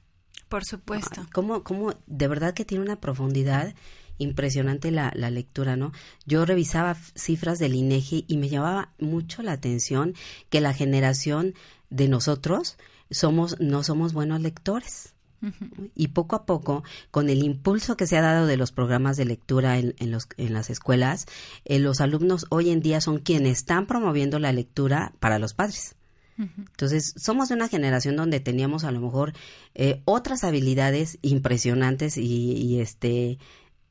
[0.49, 1.25] Por supuesto.
[1.33, 3.73] ¿Cómo, cómo, de verdad que tiene una profundidad
[4.17, 5.93] impresionante la, la lectura, ¿no?
[6.25, 10.13] Yo revisaba cifras del INEGI y me llamaba mucho la atención
[10.49, 11.55] que la generación
[11.89, 12.77] de nosotros
[13.09, 15.13] somos, no somos buenos lectores.
[15.93, 19.25] Y poco a poco, con el impulso que se ha dado de los programas de
[19.25, 21.25] lectura en, en los, en las escuelas,
[21.65, 25.97] eh, los alumnos hoy en día son quienes están promoviendo la lectura para los padres.
[26.37, 29.33] Entonces, somos de una generación donde teníamos a lo mejor
[29.75, 33.37] eh, otras habilidades impresionantes y, y, este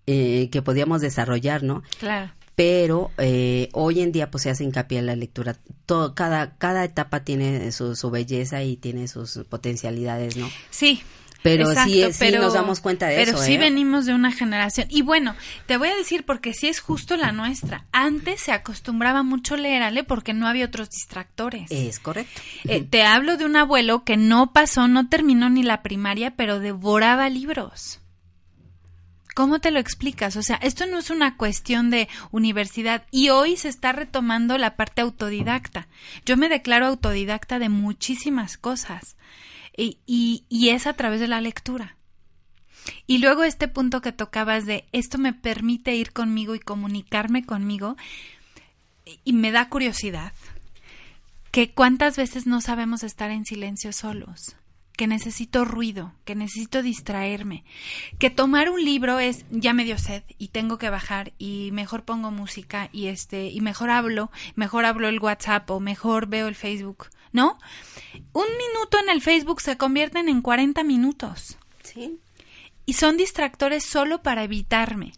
[0.06, 1.82] eh, que podíamos desarrollar, ¿no?
[2.00, 2.32] Claro.
[2.54, 5.56] Pero eh, hoy en día pues se hace hincapié en la lectura.
[5.86, 10.50] Todo, cada, cada etapa tiene su, su belleza y tiene sus potencialidades, ¿no?
[10.70, 11.02] Sí.
[11.42, 13.58] Pero exacto, sí, sí pero- nos damos cuenta de pero eso, sí ¿eh?
[13.58, 14.86] venimos de una generación.
[14.90, 15.34] Y bueno,
[15.66, 17.84] te voy a decir porque sí es justo la nuestra.
[17.90, 21.68] Antes se acostumbraba mucho leer, Ale, porque no había otros distractores.
[21.72, 22.40] Es correcto.
[22.68, 26.60] Eh, te hablo de un abuelo que no pasó, no terminó ni la primaria, pero
[26.60, 27.98] devoraba libros.
[29.34, 30.36] ¿Cómo te lo explicas?
[30.36, 34.76] O sea, esto no es una cuestión de universidad y hoy se está retomando la
[34.76, 35.88] parte autodidacta.
[36.26, 39.16] Yo me declaro autodidacta de muchísimas cosas
[39.76, 41.96] y, es a través de la lectura.
[43.06, 47.96] Y luego este punto que tocabas de esto me permite ir conmigo y comunicarme conmigo
[49.24, 50.32] y me da curiosidad
[51.52, 54.56] que cuántas veces no sabemos estar en silencio solos,
[55.02, 57.64] que necesito ruido, que necesito distraerme,
[58.20, 62.04] que tomar un libro es ya me dio sed y tengo que bajar y mejor
[62.04, 66.54] pongo música y este y mejor hablo, mejor hablo el WhatsApp o mejor veo el
[66.54, 67.58] Facebook, ¿no?
[68.32, 71.58] Un minuto en el Facebook se convierten en 40 minutos.
[71.82, 72.20] Sí.
[72.86, 75.14] Y son distractores solo para evitarme.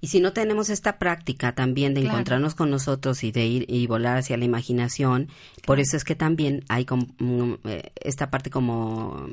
[0.00, 3.86] Y si no tenemos esta práctica también de encontrarnos con nosotros y de ir y
[3.86, 5.28] volar hacia la imaginación,
[5.66, 9.28] por eso es que también hay como, mm, eh, esta parte como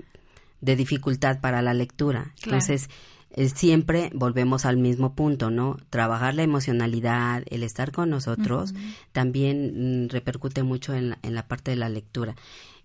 [0.61, 2.33] de dificultad para la lectura.
[2.43, 2.89] Entonces,
[3.33, 5.77] eh, siempre volvemos al mismo punto, ¿no?
[5.89, 8.73] Trabajar la emocionalidad, el estar con nosotros,
[9.11, 12.35] también mm, repercute mucho en en la parte de la lectura.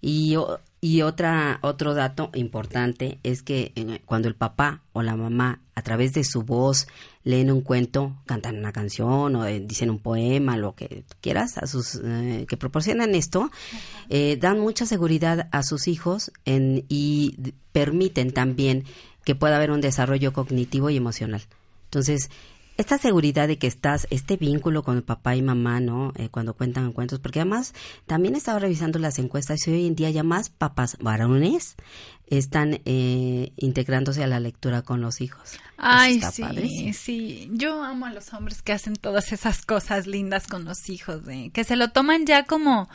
[0.01, 0.37] Y,
[0.81, 5.83] y otra, otro dato importante es que eh, cuando el papá o la mamá, a
[5.83, 6.87] través de su voz,
[7.25, 11.67] leen un cuento, cantan una canción o eh, dicen un poema, lo que quieras, a
[11.67, 13.51] sus, eh, que proporcionan esto,
[14.39, 17.37] dan mucha seguridad a sus hijos en, y
[17.73, 18.85] permiten también
[19.25, 21.43] que pueda haber un desarrollo cognitivo y emocional.
[21.87, 22.31] Entonces,
[22.77, 26.13] esta seguridad de que estás, este vínculo con el papá y mamá, ¿no?
[26.17, 27.75] Eh, cuando cuentan cuentos, porque además
[28.07, 31.77] también he estado revisando las encuestas y hoy en día ya más papás varones
[32.27, 35.53] están eh, integrándose a la lectura con los hijos.
[35.77, 37.51] Ay, sí, sí.
[37.53, 41.65] Yo amo a los hombres que hacen todas esas cosas lindas con los hijos, que
[41.65, 42.89] se lo toman ya como,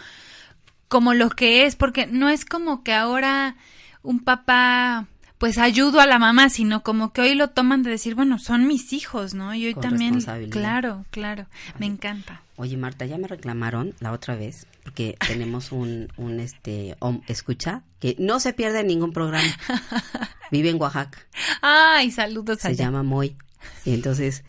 [0.88, 3.56] como lo que es, porque no es como que ahora
[4.04, 5.08] un papá
[5.42, 8.68] pues ayudo a la mamá, sino como que hoy lo toman de decir, bueno, son
[8.68, 9.56] mis hijos, ¿no?
[9.56, 11.48] Y hoy también, claro, claro,
[11.80, 12.44] me encanta.
[12.58, 18.16] Oye, Marta, ya me reclamaron la otra vez porque tenemos un, un este, escucha que
[18.20, 19.52] no se pierde en ningún programa.
[20.52, 21.18] Vive en Oaxaca.
[21.64, 22.60] Ay, saludos.
[22.60, 23.36] Se llama Moy.
[23.84, 24.44] Y entonces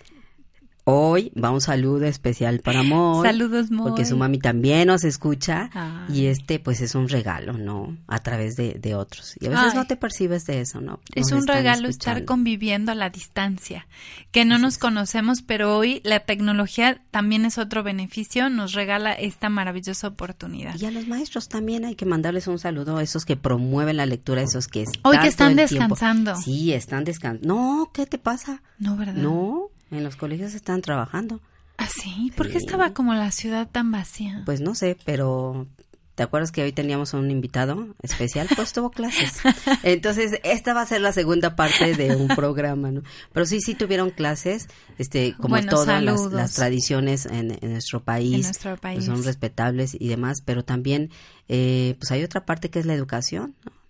[0.84, 3.24] Hoy va un saludo especial para Moy.
[3.24, 3.90] Saludos, Moy.
[3.90, 5.70] Porque su mami también nos escucha.
[6.12, 7.96] Y este, pues, es un regalo, ¿no?
[8.08, 9.36] A través de, de otros.
[9.40, 11.00] Y a veces no te percibes de eso, ¿no?
[11.14, 13.86] es un regalo estar conviviendo a la distancia.
[14.32, 18.50] Que no nos conocemos, pero hoy la tecnología también es otro beneficio.
[18.50, 20.74] Nos regala esta maravillosa oportunidad.
[20.80, 24.06] Y a los maestros también hay que mandarles un saludo a esos que promueven la
[24.06, 25.00] lectura, esos que están.
[25.04, 26.34] Hoy que están descansando.
[26.36, 27.54] Sí, están descansando.
[27.54, 28.62] No, ¿qué te pasa?
[28.78, 29.14] No, ¿verdad?
[29.14, 31.40] No, en los colegios están trabajando.
[31.78, 32.32] ¿Ah, sí?
[32.36, 34.42] ¿Por qué estaba como la ciudad tan vacía?
[34.44, 35.66] Pues no sé, pero
[36.14, 38.46] ¿te acuerdas que hoy teníamos un invitado especial?
[38.54, 39.40] Pues tuvo clases.
[39.82, 43.02] Entonces, esta va a ser la segunda parte de un programa, ¿no?
[43.32, 48.98] Pero sí, sí tuvieron clases, este, como todas las, tradiciones en, nuestro país, nuestro país.
[48.98, 51.10] Pues son respetables y demás, pero también,
[51.48, 53.81] eh, pues hay otra parte que es la educación, ¿no?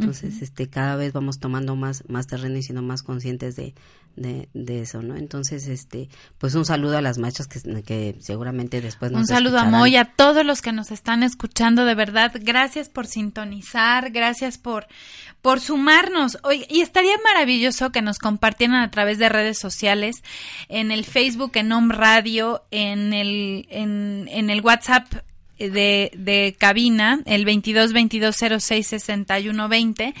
[0.00, 3.74] Entonces, este, cada vez vamos tomando más, más terreno y siendo más conscientes de,
[4.16, 5.16] de, eso, ¿no?
[5.16, 6.08] Entonces, este,
[6.38, 9.96] pues un saludo a las machas que, que seguramente después nos Un saludo a Moy,
[9.96, 14.86] a todos los que nos están escuchando, de verdad, gracias por sintonizar, gracias por,
[15.42, 16.38] por sumarnos.
[16.42, 20.22] Hoy, y estaría maravilloso que nos compartieran a través de redes sociales,
[20.68, 25.06] en el Facebook, en Home Radio, en el, en, en el WhatsApp
[25.68, 30.14] de, de cabina, el 22 22 06 61 20.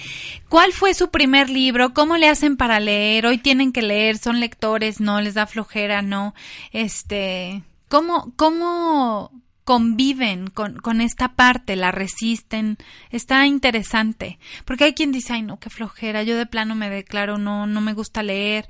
[0.48, 1.94] ¿Cuál fue su primer libro?
[1.94, 3.26] ¿Cómo le hacen para leer?
[3.26, 6.34] Hoy tienen que leer, son lectores, no les da flojera, no.
[6.72, 9.30] Este, ¿cómo, cómo
[9.64, 12.76] conviven con, con esta parte, la resisten?
[13.10, 17.38] Está interesante, porque hay quien dice, ay, no, qué flojera, yo de plano me declaro,
[17.38, 18.68] no, no me gusta leer.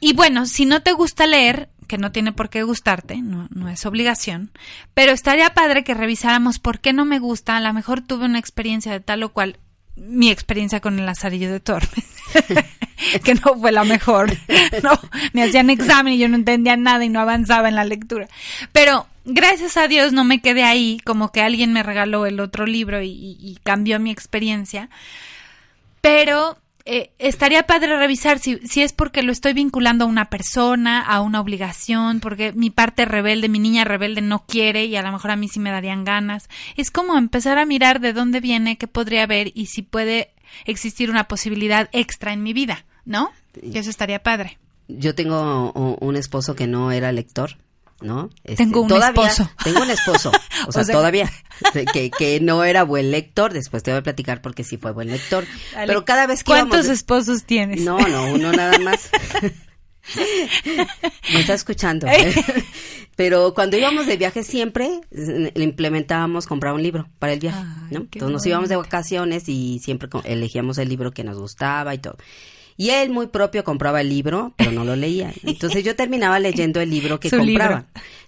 [0.00, 3.68] Y bueno, si no te gusta leer, que no tiene por qué gustarte, no, no
[3.68, 4.50] es obligación,
[4.94, 8.38] pero estaría padre que revisáramos por qué no me gusta, a lo mejor tuve una
[8.38, 9.58] experiencia de tal o cual,
[9.96, 12.04] mi experiencia con el Lazarillo de Tormes,
[13.24, 14.36] que no fue la mejor,
[14.82, 14.98] no,
[15.32, 18.28] me hacían examen y yo no entendía nada y no avanzaba en la lectura,
[18.72, 22.66] pero gracias a Dios no me quedé ahí, como que alguien me regaló el otro
[22.66, 24.90] libro y, y cambió mi experiencia,
[26.00, 31.02] pero eh, estaría padre revisar si, si es porque lo estoy vinculando a una persona,
[31.02, 35.10] a una obligación, porque mi parte rebelde, mi niña rebelde no quiere y a lo
[35.10, 36.48] mejor a mí sí me darían ganas.
[36.76, 40.30] Es como empezar a mirar de dónde viene, qué podría haber y si puede
[40.64, 43.32] existir una posibilidad extra en mi vida, ¿no?
[43.52, 44.58] Que eso estaría padre.
[44.86, 47.56] Yo tengo un esposo que no era lector
[48.00, 48.30] ¿no?
[48.44, 49.50] Este, tengo un esposo.
[49.64, 50.30] Tengo un esposo,
[50.66, 51.30] o sea, todavía,
[51.92, 55.10] que, que no era buen lector, después te voy a platicar porque sí fue buen
[55.10, 55.44] lector,
[55.86, 57.80] pero cada vez que ¿Cuántos esposos tienes?
[57.82, 59.10] No, no, uno nada más.
[61.32, 62.06] Me está escuchando.
[63.16, 68.00] Pero cuando íbamos de viaje siempre le implementábamos comprar un libro para el viaje, ¿no?
[68.00, 72.18] Entonces nos íbamos de vacaciones y siempre elegíamos el libro que nos gustaba y todo.
[72.76, 75.32] Y él muy propio compraba el libro, pero no lo leía.
[75.44, 77.86] Entonces yo terminaba leyendo el libro que compraba.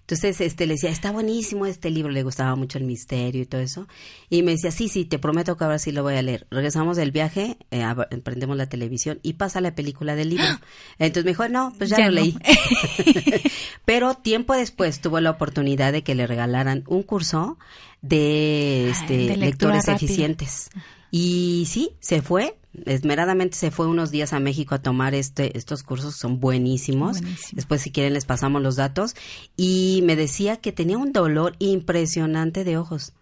[0.09, 3.61] Entonces, este, le decía, está buenísimo este libro, le gustaba mucho el misterio y todo
[3.61, 3.87] eso.
[4.31, 6.47] Y me decía, sí, sí, te prometo que ahora sí lo voy a leer.
[6.51, 7.85] Regresamos del viaje, eh,
[8.25, 10.47] prendemos la televisión y pasa la película del libro.
[10.99, 12.35] Entonces me dijo, no, pues ya, lo leí.
[13.85, 17.59] Pero tiempo después tuvo la oportunidad de que le regalaran un curso
[18.01, 20.71] de, este, lectores eficientes.
[21.11, 25.83] Y sí, se fue, esmeradamente se fue unos días a México a tomar este, estos
[25.83, 27.19] cursos, son buenísimos.
[27.53, 29.15] Después, si quieren, les pasamos los datos.
[29.57, 33.13] Y me decía que tenía un dolor impresionante de ojos,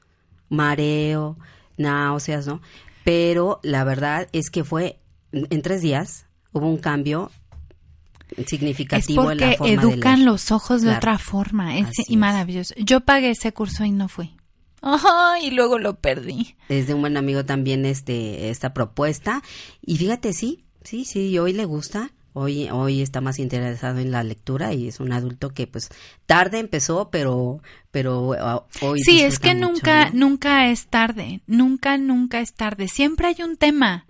[0.48, 1.36] mareo,
[1.76, 2.60] náuseas, ¿no?
[3.04, 4.98] Pero la verdad es que fue
[5.32, 7.30] en tres días, hubo un cambio
[8.46, 12.74] significativo en la forma educan los ojos de otra forma, es, y maravilloso.
[12.78, 14.35] Yo pagué ese curso y no fui.
[14.86, 16.54] Ajá, y luego lo perdí.
[16.68, 19.42] Es de un buen amigo también este esta propuesta
[19.84, 22.12] y fíjate sí, sí, sí, hoy le gusta.
[22.38, 25.88] Hoy, hoy está más interesado en la lectura y es un adulto que pues
[26.26, 29.00] tarde empezó, pero, pero uh, hoy.
[29.00, 32.88] Sí, es que nunca, nunca es tarde, nunca, nunca es tarde.
[32.88, 34.04] Siempre hay un tema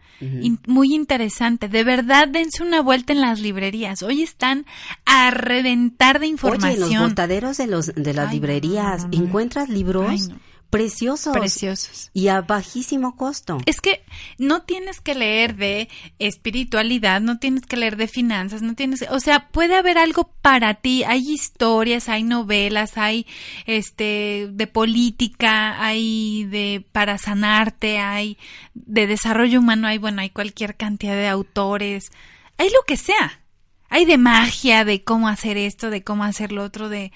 [0.67, 1.69] muy interesante.
[1.69, 4.03] De verdad, dense una vuelta en las librerías.
[4.03, 4.67] Hoy están
[5.05, 6.83] a reventar de información.
[6.83, 10.31] Oye, en los botaderos de los de las librerías encuentras libros
[10.71, 11.33] preciosos.
[11.33, 12.11] Preciosos.
[12.13, 13.59] Y a bajísimo costo.
[13.67, 14.05] Es que
[14.39, 19.21] no tienes que leer de espiritualidad, no tienes que leer de finanzas, no tienes, o
[19.21, 21.05] sea, puede haber algo para ti.
[21.05, 23.27] Hay historias, hay novelas, hay
[23.67, 28.39] este de política, hay de para sanarte, hay
[28.75, 32.11] de desarrollo humano, hay bueno, hay cualquier cantidad de autores.
[32.59, 33.41] Hay lo que sea.
[33.89, 37.13] Hay de magia, de cómo hacer esto, de cómo hacer lo otro, de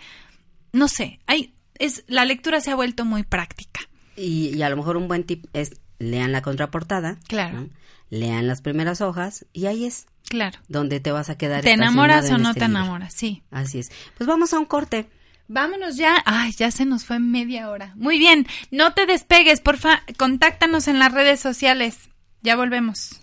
[0.72, 3.80] no sé, hay es la lectura se ha vuelto muy práctica.
[4.14, 7.18] Y, a lo mejor un buen tip es lean la contraportada.
[7.26, 7.68] Claro.
[8.10, 10.06] Lean las primeras hojas y ahí es.
[10.28, 10.58] Claro.
[10.68, 11.62] Donde te vas a quedar.
[11.62, 13.14] ¿Te enamoras o no este te enamoras?
[13.14, 13.42] Sí.
[13.50, 13.90] Así es.
[14.16, 15.08] Pues vamos a un corte.
[15.48, 16.22] Vámonos ya.
[16.26, 17.92] Ay, ya se nos fue media hora.
[17.96, 18.46] Muy bien.
[18.70, 20.02] No te despegues, porfa.
[20.16, 22.10] Contáctanos en las redes sociales.
[22.42, 23.20] Ya volvemos.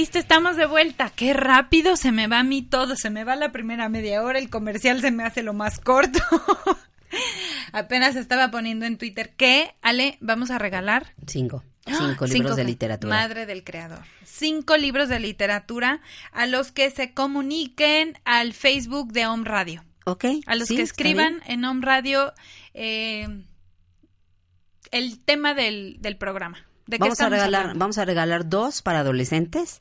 [0.00, 1.10] Estamos de vuelta.
[1.14, 2.96] Qué rápido se me va a mí todo.
[2.96, 4.38] Se me va la primera media hora.
[4.38, 6.18] El comercial se me hace lo más corto.
[7.72, 11.14] Apenas estaba poniendo en Twitter que, Ale, vamos a regalar.
[11.26, 11.64] Cinco.
[11.86, 13.14] Cinco libros de literatura.
[13.14, 14.00] Madre del creador.
[14.24, 16.00] Cinco libros de literatura
[16.32, 19.84] a los que se comuniquen al Facebook de Home Radio.
[20.04, 20.24] Ok.
[20.46, 22.34] A los que escriban en Home Radio
[22.74, 23.28] eh,
[24.90, 26.65] el tema del, del programa.
[26.86, 29.78] ¿De vamos a regalar, vamos a regalar dos para adolescentes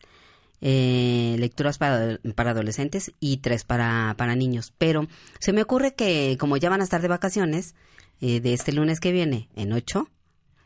[0.61, 4.73] eh, lecturas para, para, adolescentes y tres para, para niños.
[4.77, 5.07] Pero
[5.39, 7.75] se me ocurre que como ya van a estar de vacaciones,
[8.21, 10.09] eh, de este lunes que viene, en ocho,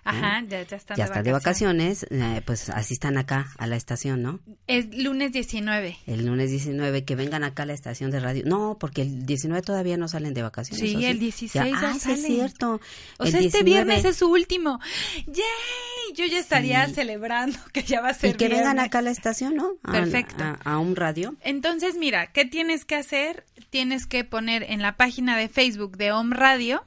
[0.03, 3.75] Ajá, ya, ya están ya de, de vacaciones, eh, pues así están acá a la
[3.75, 4.39] estación, ¿no?
[4.67, 5.97] Es lunes 19.
[6.07, 8.43] El lunes 19, que vengan acá a la estación de radio.
[8.45, 10.79] No, porque el 19 todavía no salen de vacaciones.
[10.79, 12.79] Sí, el 16 ya, ah, es cierto.
[13.17, 14.79] O sea, este viernes es su último.
[15.27, 16.15] ¡Yay!
[16.15, 19.11] Yo ya estaría celebrando que ya va a ser Y que vengan acá a la
[19.11, 19.75] estación, ¿no?
[19.83, 20.43] Perfecto.
[20.63, 21.35] a un radio.
[21.41, 23.45] Entonces, mira, ¿qué tienes que hacer?
[23.69, 26.83] Tienes que poner en la página de Facebook de Home Radio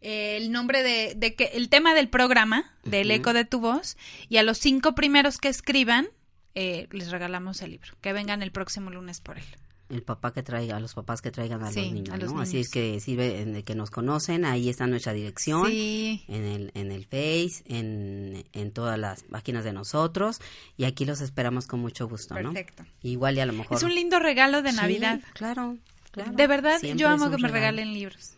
[0.00, 3.96] el nombre de, que el tema del programa del eco de tu voz
[4.28, 6.08] y a los cinco primeros que escriban
[6.54, 9.44] eh, les regalamos el libro que vengan el próximo lunes por él
[9.88, 12.40] el papá que traiga a los papás que traigan a los niños, ¿no?
[12.40, 17.06] Así es que sirve que nos conocen, ahí está nuestra dirección, en el en el
[17.06, 20.40] Face, en, en todas las páginas de nosotros
[20.76, 22.84] y aquí los esperamos con mucho gusto, Perfecto.
[23.02, 25.20] Igual y a lo mejor Es un lindo regalo de Navidad.
[25.32, 25.78] claro,
[26.10, 26.32] claro.
[26.32, 28.34] De verdad, yo amo que me regalen libros.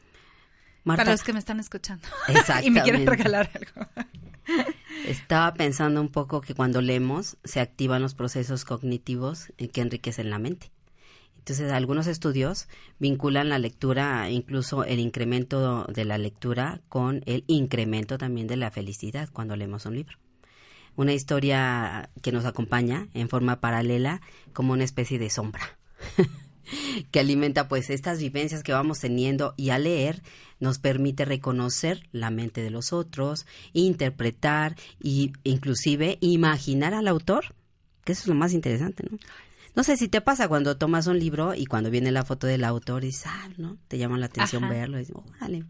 [0.84, 2.06] Para los que me están escuchando.
[2.62, 3.90] y me quieren regalar algo.
[5.06, 10.38] Estaba pensando un poco que cuando leemos se activan los procesos cognitivos que enriquecen la
[10.38, 10.72] mente.
[11.38, 12.68] Entonces, algunos estudios
[12.98, 18.70] vinculan la lectura, incluso el incremento de la lectura, con el incremento también de la
[18.70, 20.18] felicidad cuando leemos un libro.
[20.96, 24.20] Una historia que nos acompaña en forma paralela
[24.52, 25.78] como una especie de sombra.
[27.10, 30.22] que alimenta pues estas vivencias que vamos teniendo y al leer
[30.60, 37.54] nos permite reconocer la mente de los otros, interpretar e inclusive imaginar al autor,
[38.04, 39.18] que eso es lo más interesante, ¿no?
[39.74, 42.64] No sé si te pasa cuando tomas un libro y cuando viene la foto del
[42.64, 43.78] autor y dices, ah, ¿no?
[43.88, 45.64] Te llama la atención verlo y dices, órale.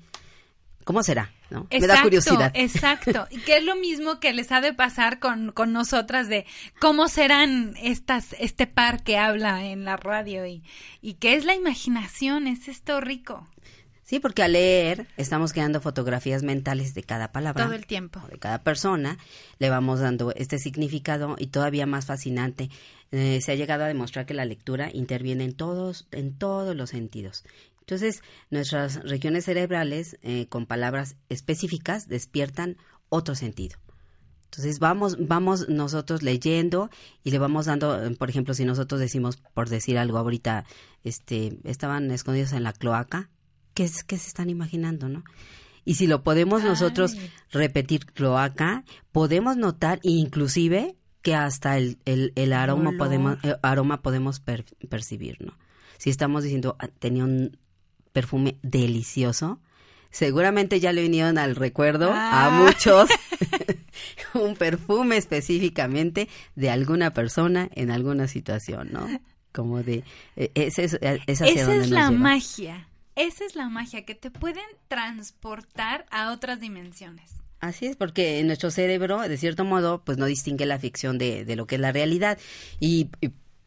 [0.84, 1.30] ¿Cómo será?
[1.50, 1.66] ¿no?
[1.70, 2.50] Me da curiosidad.
[2.54, 3.28] Exacto.
[3.30, 6.46] Y que es lo mismo que les ha de pasar con, con nosotras de
[6.80, 10.64] cómo serán estas, este par que habla en la radio y,
[11.02, 13.46] y qué es la imaginación, es esto rico.
[14.10, 17.66] Sí, porque al leer estamos creando fotografías mentales de cada palabra.
[17.66, 18.20] Todo el tiempo.
[18.28, 19.18] De cada persona.
[19.60, 22.70] Le vamos dando este significado y todavía más fascinante.
[23.12, 26.90] Eh, se ha llegado a demostrar que la lectura interviene en todos, en todos los
[26.90, 27.44] sentidos.
[27.78, 32.78] Entonces, nuestras regiones cerebrales eh, con palabras específicas despiertan
[33.10, 33.78] otro sentido.
[34.46, 36.90] Entonces vamos, vamos nosotros leyendo
[37.22, 40.64] y le vamos dando, por ejemplo, si nosotros decimos, por decir algo ahorita,
[41.04, 43.30] este, estaban escondidos en la cloaca,
[43.74, 45.24] ¿qué, es, qué se están imaginando, no?
[45.84, 47.16] Y si lo podemos nosotros
[47.50, 55.38] repetir cloaca, podemos notar inclusive que hasta el, el, aroma, podemos, eh, aroma podemos percibir,
[55.40, 55.56] ¿no?
[55.98, 57.58] Si estamos diciendo, ah, tenía un
[58.12, 59.60] perfume delicioso,
[60.10, 62.50] seguramente ya le vinieron al recuerdo a ah.
[62.50, 63.08] muchos
[64.34, 69.06] un perfume específicamente de alguna persona en alguna situación, ¿no?
[69.52, 70.04] Como de...
[70.36, 72.88] E, ese es, e, Esa es la magia.
[73.20, 77.34] Esa es la magia, que te pueden transportar a otras dimensiones.
[77.60, 81.54] Así es, porque nuestro cerebro, de cierto modo, pues no distingue la ficción de, de
[81.54, 82.38] lo que es la realidad.
[82.78, 83.10] Y,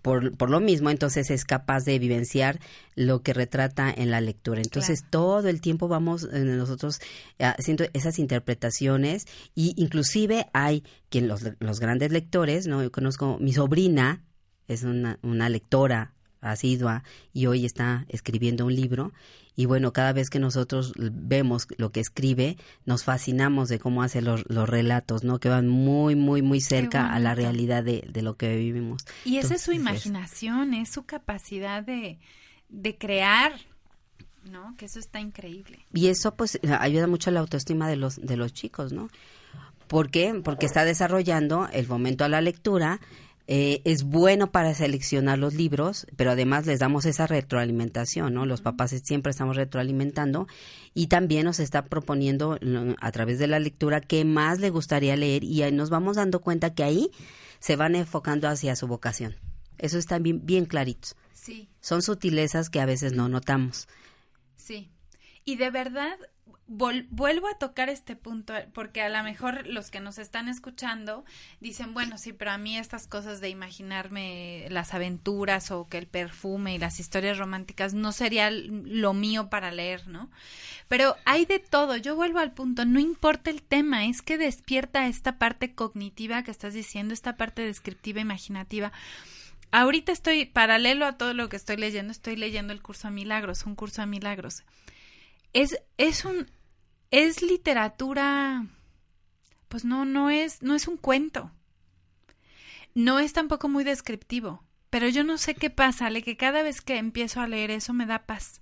[0.01, 2.59] por, por, lo mismo, entonces es capaz de vivenciar
[2.95, 4.59] lo que retrata en la lectura.
[4.59, 6.99] Entonces, todo el tiempo vamos eh, nosotros
[7.37, 12.81] eh, haciendo esas interpretaciones y inclusive hay quien los, los grandes lectores, ¿no?
[12.81, 14.23] Yo conozco mi sobrina,
[14.67, 19.11] es una, una lectora asidua y hoy está escribiendo un libro
[19.55, 24.21] y bueno, cada vez que nosotros vemos lo que escribe, nos fascinamos de cómo hace
[24.21, 25.39] los, los relatos, ¿no?
[25.39, 29.05] Que van muy, muy, muy cerca a la realidad de, de, lo que vivimos.
[29.25, 32.17] Y esa es su imaginación, es su capacidad de,
[32.69, 33.53] de crear,
[34.49, 34.75] ¿no?
[34.75, 35.85] Que eso está increíble.
[35.93, 39.09] Y eso pues ayuda mucho a la autoestima de los, de los chicos, ¿no?
[39.87, 40.33] ¿Por qué?
[40.43, 42.99] Porque está desarrollando el momento a la lectura,
[43.45, 48.45] eh, es bueno para seleccionar los libros, pero además les damos esa retroalimentación, ¿no?
[48.45, 50.47] Los papás siempre estamos retroalimentando
[50.93, 52.57] y también nos está proponiendo
[53.01, 56.73] a través de la lectura qué más le gustaría leer y nos vamos dando cuenta
[56.73, 57.11] que ahí
[57.59, 59.35] se van enfocando hacia su vocación.
[59.77, 61.09] Eso está bien, bien clarito.
[61.33, 61.67] Sí.
[61.81, 63.87] Son sutilezas que a veces no notamos.
[64.55, 64.89] Sí.
[65.43, 66.17] Y de verdad,
[66.67, 71.25] vuelvo a tocar este punto porque a lo mejor los que nos están escuchando
[71.59, 76.07] dicen, bueno, sí, pero a mí estas cosas de imaginarme las aventuras o que el
[76.07, 80.29] perfume y las historias románticas no sería lo mío para leer, ¿no?
[80.87, 85.07] Pero hay de todo, yo vuelvo al punto, no importa el tema, es que despierta
[85.07, 88.93] esta parte cognitiva que estás diciendo, esta parte descriptiva, imaginativa.
[89.71, 93.65] Ahorita estoy, paralelo a todo lo que estoy leyendo, estoy leyendo el curso a milagros,
[93.65, 94.63] un curso a milagros
[95.53, 96.47] es, es un,
[97.11, 98.65] es literatura,
[99.69, 101.51] pues no, no es, no es un cuento.
[102.95, 106.81] No es tampoco muy descriptivo, pero yo no sé qué pasa, le que cada vez
[106.81, 108.61] que empiezo a leer eso me da paz.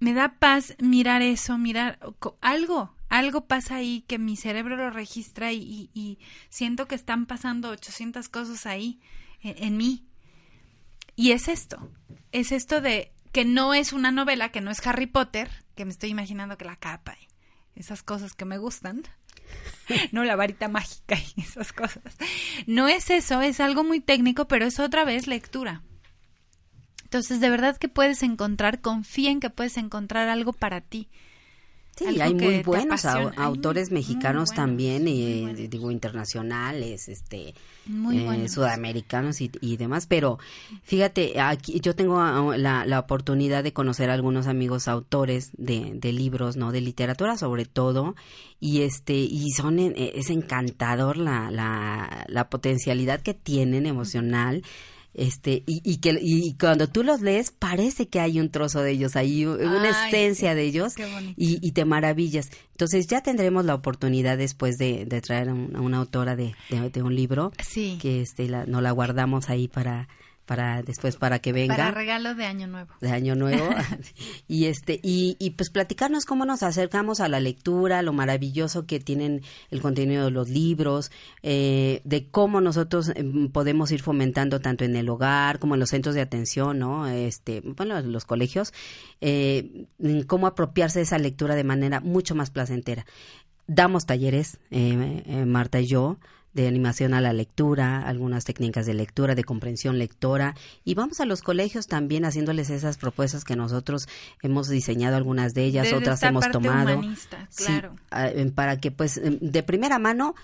[0.00, 1.98] Me da paz mirar eso, mirar
[2.40, 6.18] algo, algo pasa ahí que mi cerebro lo registra y, y,
[6.50, 9.00] siento que están pasando 800 cosas ahí
[9.42, 10.06] en, en mí.
[11.16, 11.90] Y es esto,
[12.32, 15.90] es esto de que no es una novela, que no es Harry Potter, que me
[15.90, 19.02] estoy imaginando que la capa y esas cosas que me gustan,
[20.12, 22.16] no la varita mágica y esas cosas.
[22.66, 25.82] No es eso, es algo muy técnico, pero es otra vez lectura.
[27.04, 31.08] Entonces, de verdad que puedes encontrar, confía en que puedes encontrar algo para ti.
[31.98, 37.54] Sí, hay muy buenos autores mexicanos también, y, eh, digo, internacionales, este,
[37.88, 40.38] eh, sudamericanos y, demás, pero
[40.84, 45.92] fíjate, aquí yo tengo ah, la, la oportunidad de conocer a algunos amigos autores de,
[45.94, 46.70] de, libros, ¿no?
[46.70, 48.14] De literatura sobre todo,
[48.60, 54.62] y este, y son, eh, es encantador la, la, la potencialidad que tienen emocional,
[55.18, 58.92] este y, y que y cuando tú los lees parece que hay un trozo de
[58.92, 60.94] ellos ahí una esencia de ellos
[61.36, 65.98] y, y, te maravillas entonces ya tendremos la oportunidad después de, de traer a, una
[65.98, 67.98] autora de, de, un libro sí.
[68.00, 70.08] que este la, nos la guardamos ahí para
[70.48, 71.76] para después para que venga.
[71.76, 72.94] Para regalo de año nuevo.
[73.00, 73.68] De año nuevo.
[74.48, 78.98] Y este y, y, pues platicarnos cómo nos acercamos a la lectura lo maravilloso que
[78.98, 81.10] tienen el contenido de los libros
[81.42, 85.90] eh, de cómo nosotros em, podemos ir fomentando tanto en el hogar como en los
[85.90, 88.72] centros de atención no este bueno los colegios
[89.20, 89.86] eh,
[90.26, 93.04] cómo apropiarse de esa lectura de manera mucho más placentera.
[93.66, 96.18] Damos talleres eh, eh Marta y yo
[96.54, 101.26] de animación a la lectura, algunas técnicas de lectura, de comprensión lectora y vamos a
[101.26, 104.08] los colegios también haciéndoles esas propuestas que nosotros
[104.42, 107.00] hemos diseñado algunas de ellas, otras hemos tomado.
[107.54, 107.96] claro.
[108.54, 110.34] para que pues em, de primera mano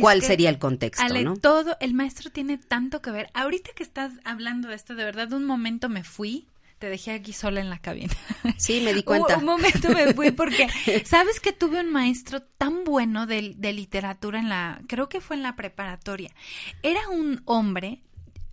[0.00, 1.04] ¿Cuál sería el contexto?
[1.04, 3.30] Ale, todo, el maestro tiene tanto que ver.
[3.34, 6.46] Ahorita que estás hablando de esto, de verdad, un momento me fui
[6.82, 8.12] te dejé aquí sola en la cabina.
[8.56, 9.38] Sí, me di cuenta.
[9.38, 10.66] un, momento me fui porque,
[11.04, 15.36] ¿sabes que tuve un maestro tan bueno de, de, literatura en la, creo que fue
[15.36, 16.34] en la preparatoria?
[16.82, 18.02] Era un hombre,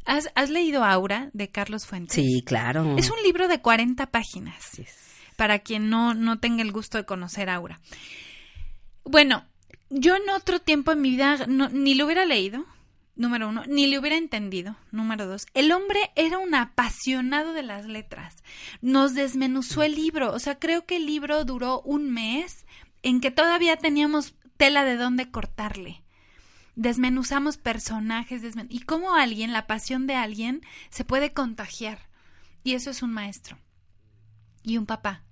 [0.05, 2.13] ¿has, ¿has leído Aura de Carlos Fuentes?
[2.13, 2.97] Sí, claro.
[2.99, 4.79] Es un libro de 40 páginas,
[5.35, 7.79] para quien no, no tenga el gusto de conocer Aura.
[9.05, 9.43] Bueno,
[9.89, 12.63] yo en otro tiempo en mi vida ni lo hubiera leído,
[13.19, 14.77] número uno, ni le hubiera entendido.
[14.91, 18.43] Número dos, el hombre era un apasionado de las letras.
[18.81, 20.33] Nos desmenuzó el libro.
[20.33, 22.65] O sea, creo que el libro duró un mes
[23.03, 26.01] en que todavía teníamos tela de dónde cortarle.
[26.75, 31.99] Desmenuzamos personajes y cómo alguien, la pasión de alguien, se puede contagiar.
[32.63, 33.57] Y eso es un maestro
[34.63, 35.23] y un papá.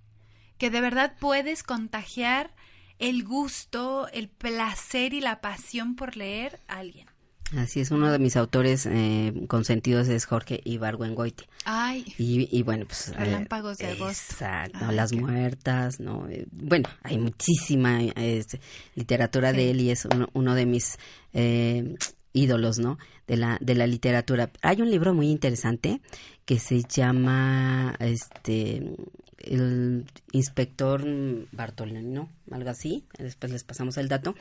[0.58, 2.54] Que de verdad puedes contagiar
[3.00, 7.08] el gusto, el placer y la pasión por leer a alguien.
[7.56, 11.46] Así es, uno de mis autores eh, consentidos es Jorge Ibargüengoite.
[11.64, 12.06] Ay.
[12.18, 13.10] Y, bueno, pues...
[13.10, 14.34] Eh, Relámpagos de agosto.
[14.34, 16.28] Exacto, Las Muertas, ¿no?
[16.28, 18.60] Eh, bueno, hay muchísima este,
[18.96, 20.98] literatura de él y es uno, de mis
[22.34, 22.98] ídolos, ¿no?
[23.28, 24.52] De la, de la literatura.
[24.62, 26.02] Hay un libro muy interesante
[26.46, 28.96] que se llama, este,
[29.40, 31.04] el inspector
[31.52, 34.36] Bartolino, algo así, después les pasamos el dato.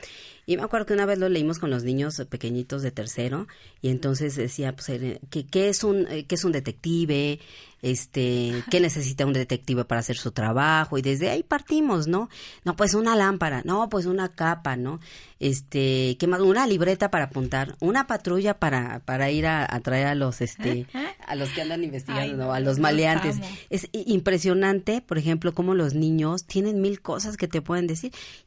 [0.45, 3.47] Y me acuerdo que una vez lo leímos con los niños pequeñitos de tercero
[3.81, 7.39] y entonces decía, pues, eh, ¿qué, es, un, eh, qué es un detective?
[7.81, 10.97] Este, ¿qué necesita un detective para hacer su trabajo?
[10.97, 12.27] Y desde ahí partimos, ¿no?
[12.65, 14.99] No, pues una lámpara, no, pues una capa, ¿no?
[15.39, 16.41] Este, ¿qué más?
[16.41, 20.87] Una libreta para apuntar, una patrulla para, para ir a, traer a los, este,
[21.27, 23.37] a los que andan investigando, a los maleantes.
[23.69, 27.96] Es impresionante, por ejemplo, cómo los niños tienen mil cosas que te pueden decir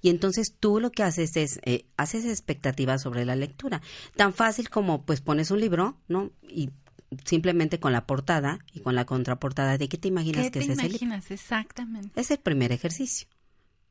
[0.02, 3.80] y entonces tú lo que haces es eh, haces expectativas sobre la lectura.
[4.16, 6.30] Tan fácil como pues pones un libro, ¿no?
[6.48, 6.70] Y
[7.24, 10.88] simplemente con la portada y con la contraportada de qué te imaginas que es ese
[10.88, 11.16] libro.
[11.28, 12.20] Exactamente.
[12.20, 13.28] Es el primer ejercicio.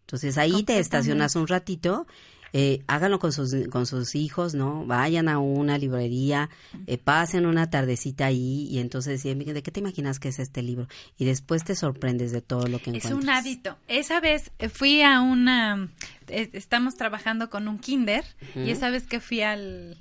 [0.02, 2.08] Entonces ahí te estacionas un ratito
[2.54, 4.86] eh, háganlo con sus, con sus hijos, ¿no?
[4.86, 6.50] Vayan a una librería,
[6.88, 10.88] eh, pasen una tardecita ahí y entonces ¿de qué te imaginas que es este libro?
[11.18, 13.12] Y después te sorprendes de todo lo que encuentras.
[13.12, 13.78] Es un hábito.
[13.88, 15.90] Esa vez eh, fui a una,
[16.28, 18.24] estamos trabajando con un kinder
[18.56, 19.98] y esa vez que fui al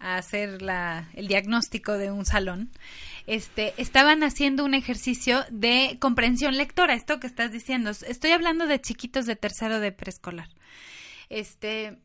[0.00, 2.70] a hacer la, el diagnóstico de un salón,
[3.26, 7.90] este, estaban haciendo un ejercicio de comprensión lectora, esto que estás diciendo.
[7.90, 10.48] Estoy hablando de chiquitos de tercero de preescolar.
[11.30, 11.98] Este,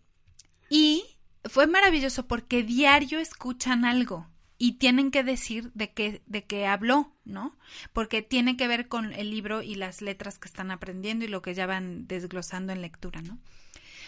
[0.70, 1.04] y
[1.44, 7.14] fue maravilloso porque diario escuchan algo y tienen que decir de qué, de qué habló,
[7.26, 7.58] ¿no?
[7.92, 11.42] Porque tiene que ver con el libro y las letras que están aprendiendo y lo
[11.42, 13.38] que ya van desglosando en lectura, ¿no?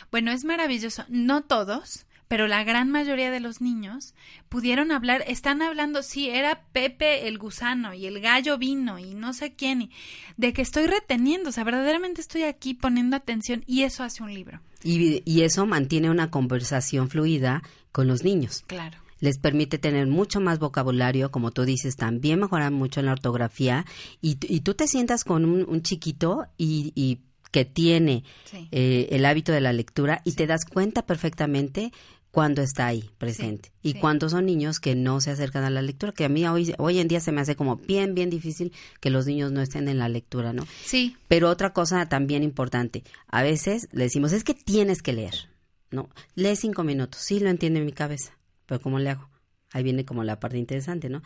[0.09, 1.03] Bueno, es maravilloso.
[1.09, 4.13] No todos, pero la gran mayoría de los niños
[4.49, 9.33] pudieron hablar, están hablando, sí, era Pepe el gusano y el gallo vino y no
[9.33, 9.91] sé quién, y
[10.37, 14.33] de que estoy reteniendo, o sea, verdaderamente estoy aquí poniendo atención y eso hace un
[14.33, 14.61] libro.
[14.83, 18.63] Y, y eso mantiene una conversación fluida con los niños.
[18.67, 23.13] Claro les permite tener mucho más vocabulario, como tú dices, también mejoran mucho en la
[23.13, 23.85] ortografía
[24.21, 27.19] y, y tú te sientas con un, chiquito y, y,
[27.51, 28.23] que tiene
[28.71, 31.93] eh, el hábito de la lectura y te das cuenta perfectamente
[32.37, 36.11] cuando está ahí presente y cuando son niños que no se acercan a la lectura,
[36.11, 39.09] que a mí hoy, hoy en día se me hace como bien, bien difícil que
[39.09, 40.67] los niños no estén en la lectura, ¿no?
[40.85, 41.17] Sí.
[41.27, 45.49] Pero otra cosa también importante, a veces le decimos, es que tienes que leer,
[45.89, 46.09] ¿no?
[46.35, 49.27] Lee cinco minutos, sí lo entiende en mi cabeza, pero ¿cómo le hago?
[49.71, 51.23] Ahí viene como la parte interesante, ¿no?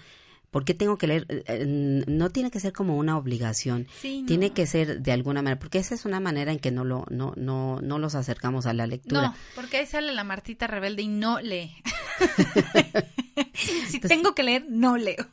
[0.51, 1.25] ¿Por qué tengo que leer?
[1.29, 3.87] Eh, eh, no tiene que ser como una obligación.
[4.01, 7.05] Tiene que ser de alguna manera, porque esa es una manera en que no lo
[7.09, 9.29] no no no los acercamos a la lectura.
[9.29, 11.73] No, porque ahí sale la Martita rebelde y no lee.
[13.53, 15.25] si tengo que leer, no leo.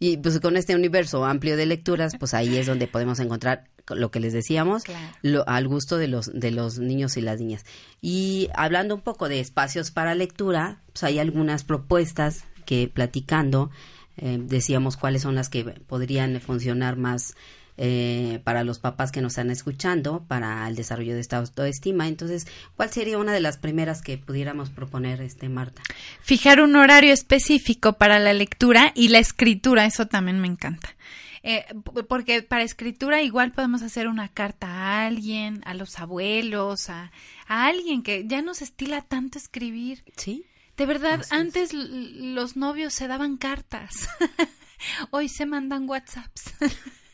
[0.00, 4.12] Y pues con este universo amplio de lecturas, pues ahí es donde podemos encontrar lo
[4.12, 4.84] que les decíamos,
[5.22, 7.64] lo, al gusto de los, de los niños y las niñas.
[8.00, 13.70] Y hablando un poco de espacios para lectura, pues hay algunas propuestas que platicando
[14.18, 17.34] eh, decíamos cuáles son las que podrían funcionar más
[17.80, 22.08] eh, para los papás que nos están escuchando, para el desarrollo de esta autoestima.
[22.08, 25.80] Entonces, ¿cuál sería una de las primeras que pudiéramos proponer, este Marta?
[26.20, 30.96] Fijar un horario específico para la lectura y la escritura, eso también me encanta.
[31.44, 31.66] Eh,
[32.08, 37.12] porque para escritura igual podemos hacer una carta a alguien, a los abuelos, a,
[37.46, 40.02] a alguien que ya nos estila tanto escribir.
[40.16, 40.44] Sí.
[40.78, 44.08] De verdad, antes los novios se daban cartas.
[45.10, 46.54] Hoy se mandan WhatsApps.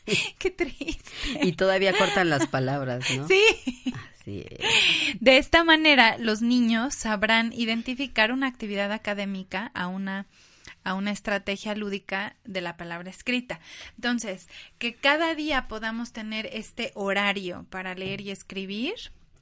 [0.38, 1.10] Qué triste.
[1.40, 3.26] Y todavía cortan las palabras, ¿no?
[3.26, 3.42] Sí.
[4.26, 10.26] De esta manera, los niños sabrán identificar una actividad académica a una
[10.82, 13.60] a una estrategia lúdica de la palabra escrita.
[13.96, 14.48] Entonces,
[14.78, 18.94] que cada día podamos tener este horario para leer y escribir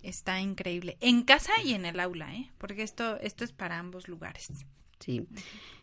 [0.02, 0.96] está increíble.
[1.00, 2.50] En casa y en el aula, ¿eh?
[2.58, 4.50] Porque esto, esto es para ambos lugares.
[4.98, 5.26] Sí.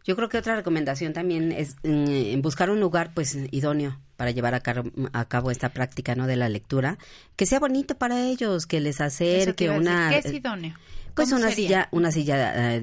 [0.05, 4.53] Yo creo que otra recomendación también es mm, buscar un lugar pues idóneo para llevar
[4.53, 6.97] a, cabo esta práctica no de la lectura,
[7.35, 10.75] que sea bonito para ellos, que les acerque una ¿Qué es idóneo?
[11.19, 12.81] Pues una silla, una silla eh,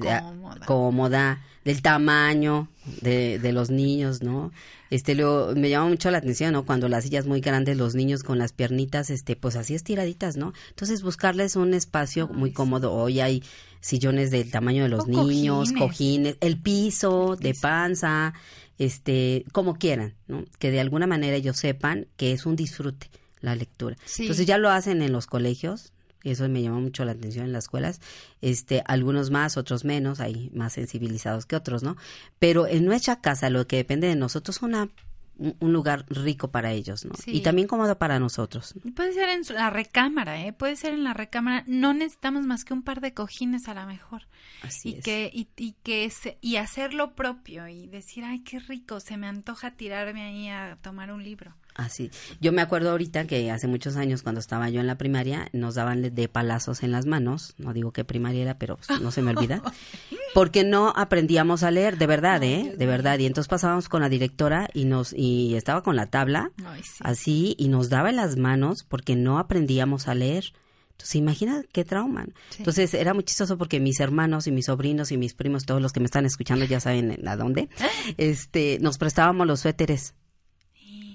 [0.65, 1.41] cómoda.
[1.65, 2.67] del tamaño
[3.01, 4.51] de, de los niños, ¿no?
[4.89, 6.65] Este, lo, me llama mucho la atención, ¿no?
[6.65, 10.53] Cuando las sillas muy grandes, los niños con las piernitas, este, pues así estiraditas, ¿no?
[10.69, 12.93] Entonces buscarles un espacio muy cómodo.
[12.93, 13.43] Hoy hay
[13.81, 16.37] sillones del tamaño de los niños, cojines.
[16.39, 18.33] el piso de panza,
[18.77, 20.45] este, como quieran, ¿no?
[20.59, 23.09] Que de alguna manera ellos sepan que es un disfrute
[23.41, 23.97] la lectura.
[24.17, 25.91] Entonces ya lo hacen en los colegios,
[26.31, 28.01] eso me llamó mucho la atención en las escuelas,
[28.41, 31.97] este, algunos más, otros menos, hay más sensibilizados que otros, ¿no?
[32.39, 34.89] Pero en nuestra casa lo que depende de nosotros es una
[35.37, 37.13] un lugar rico para ellos, ¿no?
[37.25, 38.73] Y también cómodo para nosotros.
[38.95, 40.53] Puede ser en la recámara, ¿eh?
[40.53, 41.63] Puede ser en la recámara.
[41.67, 44.23] No necesitamos más que un par de cojines a lo mejor.
[44.63, 46.11] Así y Que, y, y que
[46.41, 50.77] y hacer lo propio y decir, ay, qué rico, se me antoja tirarme ahí a
[50.81, 51.53] tomar un libro.
[51.77, 52.09] Así.
[52.41, 55.75] Yo me acuerdo ahorita que hace muchos años, cuando estaba yo en la primaria, nos
[55.75, 57.53] daban de palazos en las manos.
[57.59, 59.61] No digo que primaria era, pero pues, no se me olvida.
[60.33, 62.73] Porque no aprendíamos a leer, de verdad, ¿eh?
[62.77, 63.19] De verdad.
[63.19, 66.51] Y entonces pasábamos con la directora y nos y estaba con la tabla,
[66.99, 70.53] así, y nos daba en las manos porque no aprendíamos a leer.
[70.91, 72.25] Entonces, imagina qué trauma.
[72.57, 75.91] Entonces, era muy chistoso porque mis hermanos y mis sobrinos y mis primos, todos los
[75.91, 77.69] que me están escuchando ya saben a dónde,
[78.17, 80.15] este, nos prestábamos los suéteres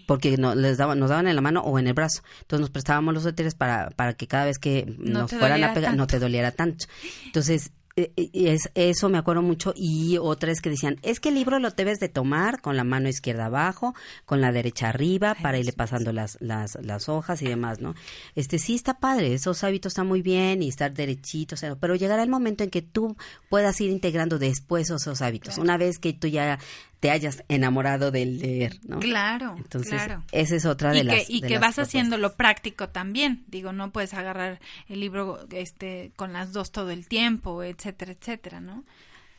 [0.07, 2.23] porque no, les daban, nos daban en la mano o en el brazo.
[2.41, 5.97] Entonces nos prestábamos los suéteres para, para que cada vez que nos fueran a pegar
[5.97, 6.87] no te doliera tanto.
[7.27, 11.29] Entonces, eh, eh, es, eso me acuerdo mucho y otra es que decían, es que
[11.29, 13.95] el libro lo debes de tomar con la mano izquierda abajo,
[14.25, 17.95] con la derecha arriba, para irle pasando las, las, las hojas y demás, ¿no?
[18.35, 22.31] Este sí está padre, esos hábitos están muy bien y estar derechitos, pero llegará el
[22.31, 23.17] momento en que tú
[23.51, 25.59] puedas ir integrando después esos hábitos.
[25.59, 26.59] Una vez que tú ya
[27.03, 29.01] te hayas enamorado del leer, ¿no?
[29.01, 30.23] Claro, Entonces, claro.
[30.31, 33.43] esa es otra de y las que, Y que vas haciendo lo práctico también.
[33.49, 38.61] Digo, no puedes agarrar el libro este con las dos todo el tiempo, etcétera, etcétera,
[38.61, 38.85] ¿no?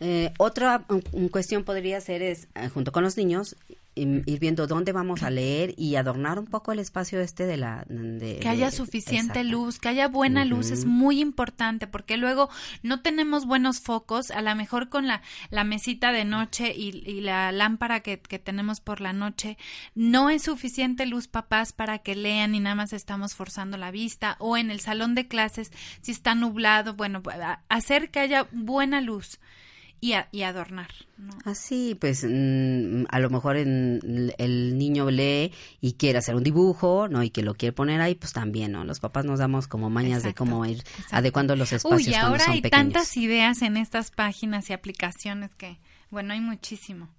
[0.02, 0.84] Eh, otra
[1.32, 3.56] cuestión podría ser es, eh, junto con los niños,
[3.96, 7.86] ir viendo dónde vamos a leer y adornar un poco el espacio este de la
[7.88, 12.50] que haya suficiente luz que haya buena luz es muy importante porque luego
[12.82, 17.22] no tenemos buenos focos a lo mejor con la, la mesita de noche y, y
[17.22, 19.58] la lámpara que, que, tenemos por la noche
[19.96, 24.38] no es suficiente luz papás para que lean y nada más estamos forzando la vista
[24.40, 25.72] o en el salón de clases
[26.02, 27.22] si está nublado bueno
[27.70, 29.40] hacer que haya buena luz
[30.32, 30.90] y, adornar.
[31.46, 37.24] Así, pues mm, a lo mejor el niño lee y quiere hacer un dibujo, ¿no?
[37.24, 38.84] Y que lo quiere poner ahí, pues también, ¿no?
[38.84, 42.08] Los papás nos damos como mañas de cómo ir adecuando los espacios.
[42.08, 45.80] Uy, ahora hay tantas ideas en estas páginas y aplicaciones que,
[46.10, 47.10] bueno, hay muchísimo.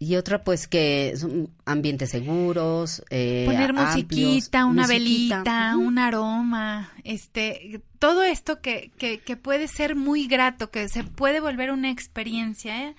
[0.00, 3.02] Y otra, pues, que son ambientes seguros.
[3.10, 9.96] Eh, Poner musiquita, una velita, un aroma, este, todo esto que, que, que, puede ser
[9.96, 12.94] muy grato, que se puede volver una experiencia ¿eh?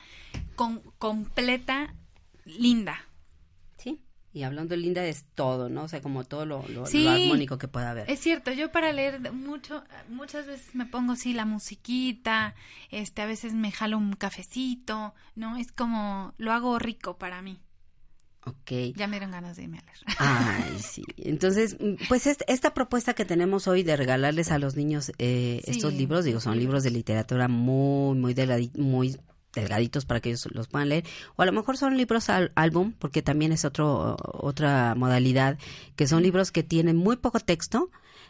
[0.56, 1.95] con, completa,
[2.43, 3.06] linda.
[4.32, 5.84] Y hablando linda es todo, ¿no?
[5.84, 8.10] O sea, como todo lo, lo, armónico que pueda haber.
[8.10, 12.54] Es cierto, yo para leer mucho, muchas veces me pongo sí la musiquita,
[12.92, 15.58] este, a veces me jalo un cafecito, ¿no?
[15.58, 17.60] Es como, lo hago rico para mí.
[18.46, 18.96] Ok.
[18.96, 19.98] Ya me dieron ganas de irme a leer.
[20.18, 21.04] Ay, sí.
[21.18, 21.78] Entonces,
[22.08, 26.40] pues esta propuesta que tenemos hoy de regalarles a los niños eh, estos libros, digo,
[26.40, 29.18] son libros de literatura muy, muy, de la, muy
[29.54, 32.93] delgaditos para que ellos los puedan leer o a lo mejor son libros al, álbum
[32.97, 35.58] porque también es otro otra modalidad
[35.95, 37.89] que son libros que tienen muy poco texto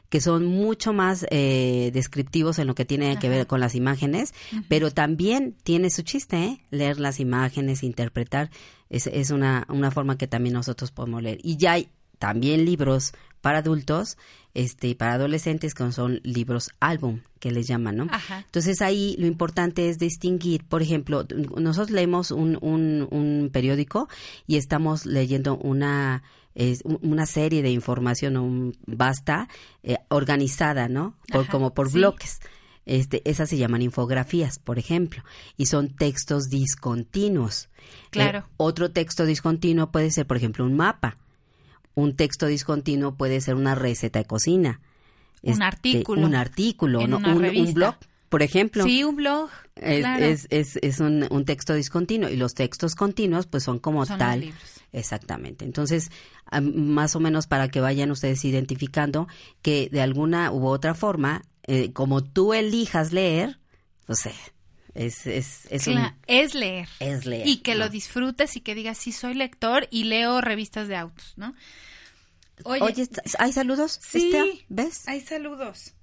[0.09, 4.33] que son mucho más eh, descriptivos en lo que tiene que ver con las imágenes,
[4.67, 6.65] pero también tiene su chiste, ¿eh?
[6.71, 8.49] leer las imágenes, interpretar,
[8.89, 11.37] es, es una, una forma que también nosotros podemos leer.
[11.43, 14.17] Y ya hay también libros para adultos,
[14.53, 18.07] este, para adolescentes, que son libros álbum, que les llaman, ¿no?
[18.45, 21.25] Entonces ahí lo importante es distinguir, por ejemplo,
[21.57, 24.09] nosotros leemos un, un, un periódico
[24.47, 26.23] y estamos leyendo una
[26.55, 29.47] es una serie de información un, basta
[29.83, 31.15] eh, organizada, ¿no?
[31.31, 32.39] Por, como por bloques.
[32.85, 35.23] Este, esas se llaman infografías, por ejemplo,
[35.57, 37.69] y son textos discontinuos.
[38.09, 38.39] Claro.
[38.39, 41.17] Eh, otro texto discontinuo puede ser, por ejemplo, un mapa.
[41.99, 44.81] Un texto discontinuo puede ser una receta de cocina.
[45.41, 46.25] Un este, artículo.
[46.25, 47.17] Un artículo, ¿no?
[47.17, 47.95] un, blog,
[48.29, 48.83] por ejemplo.
[48.83, 49.49] Sí, un blog.
[49.75, 54.53] Es, es, es, un, un, texto discontinuo y los textos continuos pues son como tal.
[54.91, 55.65] Exactamente.
[55.65, 56.09] Entonces,
[56.61, 59.27] más o menos para que vayan ustedes identificando
[59.61, 63.59] que de alguna u otra forma, eh, como tú elijas leer,
[64.05, 64.33] pues eh,
[64.93, 65.87] es, es, es,
[66.27, 66.89] es leer.
[66.99, 67.47] Es leer.
[67.47, 71.33] Y que lo disfrutes y que digas, sí, soy lector y leo revistas de autos,
[71.37, 71.55] ¿no?
[72.63, 73.99] Oye, ¿hay saludos?
[74.01, 75.07] Sí, ¿ves?
[75.07, 75.93] Hay saludos.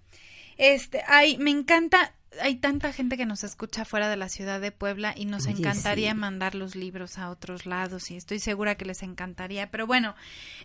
[0.57, 4.73] Este, ay, me encanta, hay tanta gente que nos escucha fuera de la ciudad de
[4.73, 9.03] Puebla y nos encantaría mandar los libros a otros lados y estoy segura que les
[9.03, 10.15] encantaría, pero bueno,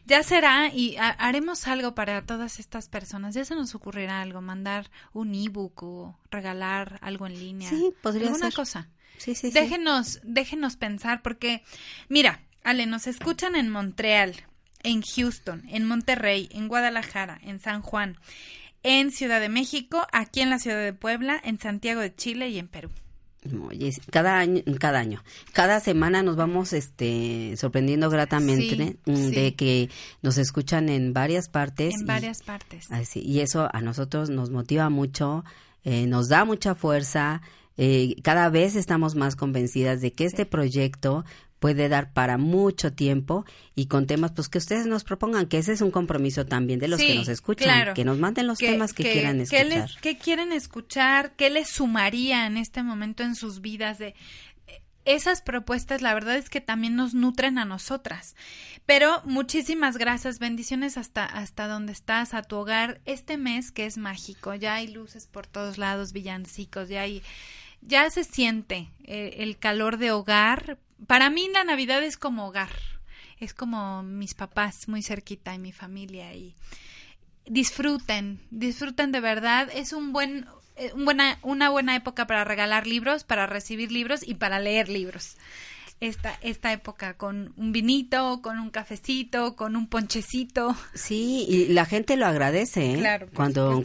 [0.05, 4.89] ya será y haremos algo para todas estas personas, ya se nos ocurrirá algo, mandar
[5.13, 7.69] un ebook o regalar algo en línea.
[7.69, 8.89] Sí, podría alguna cosa.
[9.17, 11.63] Sí, sí, déjenos, déjenos pensar porque
[12.09, 14.35] mira, Ale, nos escuchan en Montreal,
[14.83, 18.17] en Houston, en Monterrey, en Guadalajara, en San Juan,
[18.83, 22.59] en Ciudad de México, aquí en la ciudad de Puebla, en Santiago de Chile y
[22.59, 22.89] en Perú.
[23.67, 29.89] Oye, cada año, cada año, cada semana nos vamos este sorprendiendo gratamente mm, de que
[30.21, 31.95] nos escuchan en varias partes.
[31.99, 32.91] En varias partes.
[32.91, 35.43] Así, y eso a nosotros nos motiva mucho,
[35.83, 37.41] eh, nos da mucha fuerza.
[37.77, 41.25] Eh, cada vez estamos más convencidas de que este proyecto
[41.61, 43.45] puede dar para mucho tiempo
[43.75, 46.87] y con temas pues que ustedes nos propongan, que ese es un compromiso también de
[46.87, 49.67] los que nos escuchan, que nos manden los temas que, quieran escuchar.
[49.67, 51.35] ¿qué, les, ¿Qué quieren escuchar?
[51.35, 54.15] ¿Qué les sumaría en este momento en sus vidas de
[55.05, 58.35] esas propuestas la verdad es que también nos nutren a nosotras.
[58.87, 63.01] Pero muchísimas gracias, bendiciones hasta hasta donde estás, a tu hogar.
[63.05, 67.21] Este mes que es mágico, ya hay luces por todos lados, villancicos, ya hay
[67.81, 70.77] ya se siente eh, el calor de hogar,
[71.07, 72.71] para mí la Navidad es como hogar,
[73.39, 76.55] es como mis papás muy cerquita y mi familia y
[77.45, 83.23] disfruten, disfruten de verdad, es un buen eh, buena, una buena época para regalar libros,
[83.23, 85.37] para recibir libros y para leer libros
[86.01, 90.75] esta, esta época con un vinito, con un cafecito, con un ponchecito.
[90.95, 92.97] Sí, y la gente lo agradece, ¿eh?
[92.97, 93.81] Claro, cuando,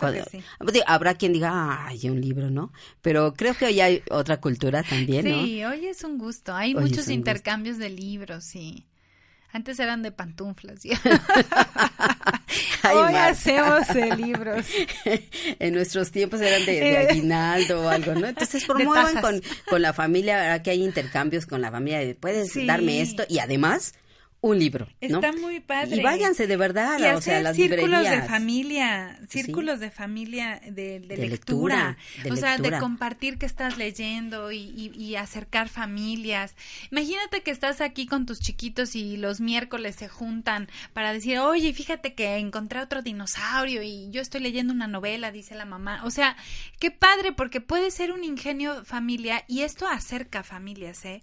[0.86, 2.72] habrá quien diga, ay, un libro, ¿no?
[3.02, 5.44] Pero creo que hoy hay otra cultura también, ¿no?
[5.44, 6.54] Sí, hoy es un gusto.
[6.54, 8.86] Hay muchos intercambios de libros, sí.
[9.56, 10.80] Antes eran de pantuflas.
[12.84, 14.66] Hoy hacemos de libros.
[15.58, 18.26] en nuestros tiempos eran de, aguinaldo o algo, ¿no?
[18.26, 23.00] Entonces promuevan con, con la familia, ahora que hay intercambios con la familia, puedes darme
[23.00, 23.94] esto y además
[24.48, 24.86] un libro.
[25.00, 25.20] ¿no?
[25.20, 25.96] Está muy padre.
[25.96, 31.00] Y váyanse de verdad, y o sea, las círculos de familia, círculos de familia de,
[31.00, 31.96] lectura,
[32.30, 36.54] o sea, de compartir que estás leyendo y, y, acercar familias.
[36.90, 41.72] Imagínate que estás aquí con tus chiquitos y los miércoles se juntan para decir, oye,
[41.72, 46.02] fíjate que encontré otro dinosaurio y yo estoy leyendo una novela, dice la mamá.
[46.04, 46.36] O sea,
[46.78, 51.22] qué padre, porque puede ser un ingenio familia y esto acerca familias, ¿eh?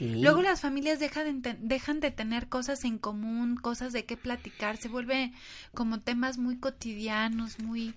[0.00, 4.76] Luego las familias dejan de, dejan de tener cosas en común, cosas de qué platicar,
[4.76, 5.32] se vuelve
[5.74, 7.94] como temas muy cotidianos, muy...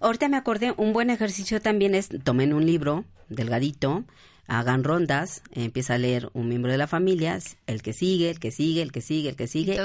[0.00, 4.04] Ahorita me acordé, un buen ejercicio también es, tomen un libro delgadito,
[4.46, 8.50] hagan rondas, empieza a leer un miembro de la familia, el que sigue, el que
[8.50, 9.76] sigue, el que sigue, el que sigue.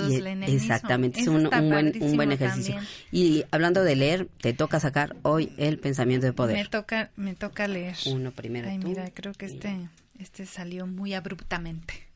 [0.48, 2.76] Y exactamente, es un, buen, un buen ejercicio.
[3.12, 6.58] Y hablando de leer, te toca sacar hoy el pensamiento de poder.
[6.58, 7.96] Me toca, me toca leer.
[8.08, 8.70] Uno primero.
[8.70, 9.90] Ay, mira, creo que este...
[10.20, 12.08] Este salió muy abruptamente.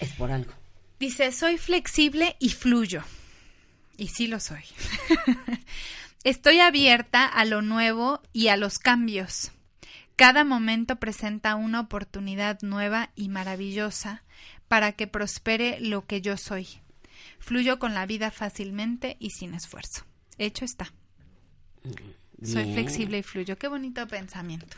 [0.00, 0.52] Es por algo.
[0.98, 3.04] Dice, soy flexible y fluyo.
[3.96, 4.64] Y sí lo soy.
[6.24, 9.52] Estoy abierta a lo nuevo y a los cambios.
[10.16, 14.22] Cada momento presenta una oportunidad nueva y maravillosa
[14.66, 16.66] para que prospere lo que yo soy.
[17.38, 20.04] Fluyo con la vida fácilmente y sin esfuerzo.
[20.38, 20.92] Hecho está.
[22.42, 23.58] Soy flexible y fluyo.
[23.58, 24.76] Qué bonito pensamiento.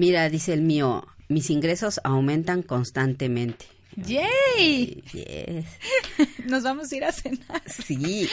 [0.00, 3.66] Mira, dice el mío, mis ingresos aumentan constantemente.
[3.96, 5.02] ¡Yay!
[5.12, 5.66] Yes.
[6.46, 7.62] Nos vamos a ir a cenar.
[7.66, 8.26] Sí.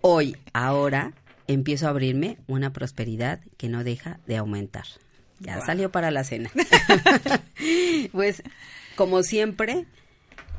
[0.00, 1.12] Hoy, ahora,
[1.46, 4.82] empiezo a abrirme una prosperidad que no deja de aumentar.
[5.38, 6.50] Ya salió para la cena.
[8.10, 8.42] pues,
[8.96, 9.86] como siempre,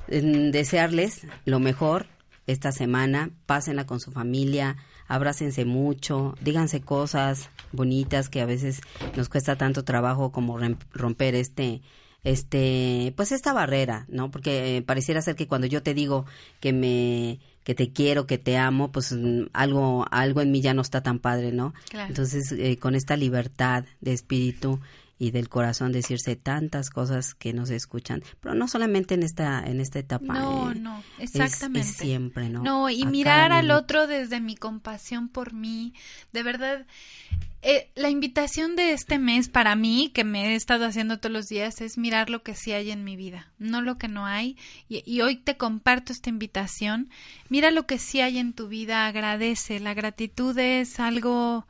[0.08, 2.08] desearles lo mejor
[2.48, 3.32] esta semana.
[3.48, 4.78] Pásenla con su familia,
[5.08, 8.82] abrácense mucho, díganse cosas bonitas que a veces
[9.16, 10.58] nos cuesta tanto trabajo como
[10.94, 11.82] romper este
[12.24, 16.26] este pues esta barrera no porque eh, pareciera ser que cuando yo te digo
[16.60, 20.74] que me que te quiero que te amo pues mm, algo algo en mí ya
[20.76, 22.10] no está tan padre no Claro.
[22.10, 24.80] entonces eh, con esta libertad de espíritu
[25.22, 29.64] y del corazón decirse tantas cosas que no se escuchan pero no solamente en esta
[29.64, 31.88] en esta etapa No, eh, no, exactamente.
[31.88, 35.94] es siempre no No, y mirar al otro desde mi compasión por mí.
[36.34, 36.88] De verdad,
[37.62, 41.46] eh, la invitación de este mes para mí, que me he estado haciendo todos los
[41.46, 44.58] días, es mirar lo que sí hay en mi vida, no lo que no hay.
[44.90, 47.10] Y, y hoy te comparto esta invitación.
[47.50, 49.80] Mira lo que sí hay en tu vida, agradece.
[49.80, 51.68] La gratitud es algo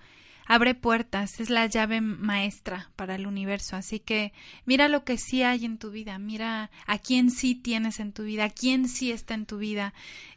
[0.53, 3.75] abre puertas, es la llave maestra para el universo.
[3.77, 4.33] Así que
[4.65, 8.23] mira lo que sí hay en tu vida, mira a quién sí tienes en tu
[8.23, 9.93] vida, a quién sí está en tu vida.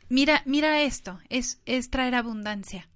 [0.08, 2.88] Mira, mira esto, es, es traer abundancia,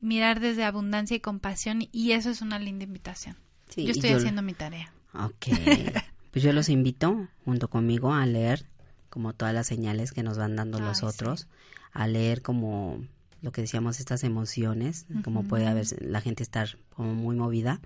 [0.00, 3.36] mirar desde abundancia y compasión, y eso es una linda invitación.
[3.68, 4.92] Sí, yo estoy yo- haciendo mi tarea.
[5.14, 5.46] Ok.
[6.32, 8.66] Pues yo los invito junto conmigo a leer
[9.08, 11.48] como todas las señales que nos van dando los otros,
[11.92, 13.02] a leer como
[13.42, 17.80] lo que decíamos estas emociones, como puede haber la gente estar como muy movida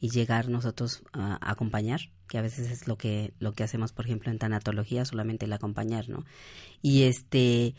[0.00, 3.92] y llegar nosotros a, a acompañar, que a veces es lo que lo que hacemos
[3.92, 6.24] por ejemplo en tanatología, solamente el acompañar, ¿no?
[6.82, 7.74] Y este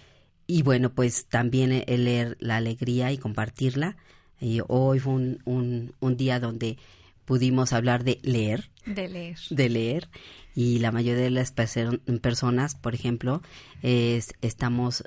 [0.47, 3.95] y bueno, pues también el leer la alegría y compartirla.
[4.39, 6.77] Y hoy fue un, un, un día donde
[7.25, 9.37] pudimos hablar de leer, De leer.
[9.51, 10.09] de leer
[10.55, 13.41] y la mayoría de las perso- personas, por ejemplo,
[13.83, 15.03] es- estamos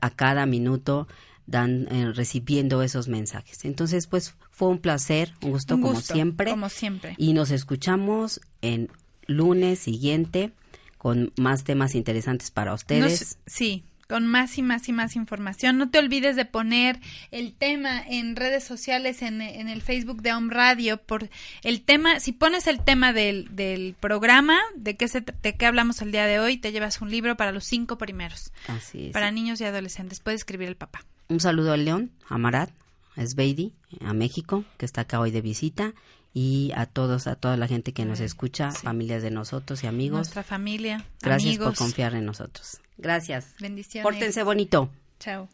[0.00, 1.08] a, cada minuto
[1.46, 3.64] dan, eh, recibiendo esos mensajes.
[3.64, 6.50] Entonces, pues fue un placer, un gusto, Un como gusto, siempre.
[6.50, 7.14] Como siempre.
[7.16, 8.90] Y nos escuchamos en
[9.26, 10.52] lunes siguiente
[10.98, 13.20] con más temas interesantes para ustedes.
[13.20, 15.76] Nos- sí, con más y más y más información.
[15.76, 16.98] No te olvides de poner
[17.30, 21.28] el tema en redes sociales, en, en el Facebook de Home Radio, por
[21.62, 26.00] el tema, si pones el tema del, del programa, de qué, se, de qué hablamos
[26.00, 29.12] el día de hoy, te llevas un libro para los cinco primeros, Así es.
[29.12, 30.20] para niños y adolescentes.
[30.20, 31.04] Puede escribir el papá.
[31.28, 32.70] Un saludo a León, a Marat,
[33.14, 35.92] a Sveidi, a México, que está acá hoy de visita,
[36.32, 38.84] y a todos, a toda la gente que nos escucha, sí.
[38.84, 40.18] familias de nosotros y amigos.
[40.18, 41.68] Nuestra familia, Gracias amigos.
[41.68, 42.78] por confiar en nosotros.
[42.98, 43.54] Gracias.
[43.60, 44.02] Bendiciones.
[44.02, 44.90] Pórtense bonito.
[45.20, 45.48] Chao.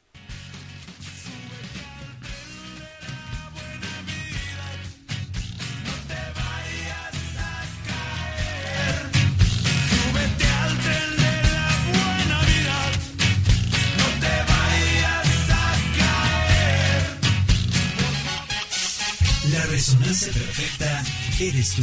[19.53, 21.05] La resonancia perfecta
[21.39, 21.83] eres tú.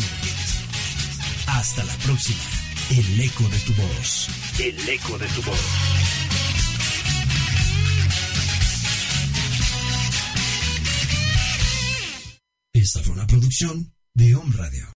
[1.47, 2.60] Hasta la próxima.
[2.89, 4.27] El eco de tu voz.
[4.59, 5.59] El eco de tu voz.
[12.73, 14.87] Esta fue una producción de Home Radio.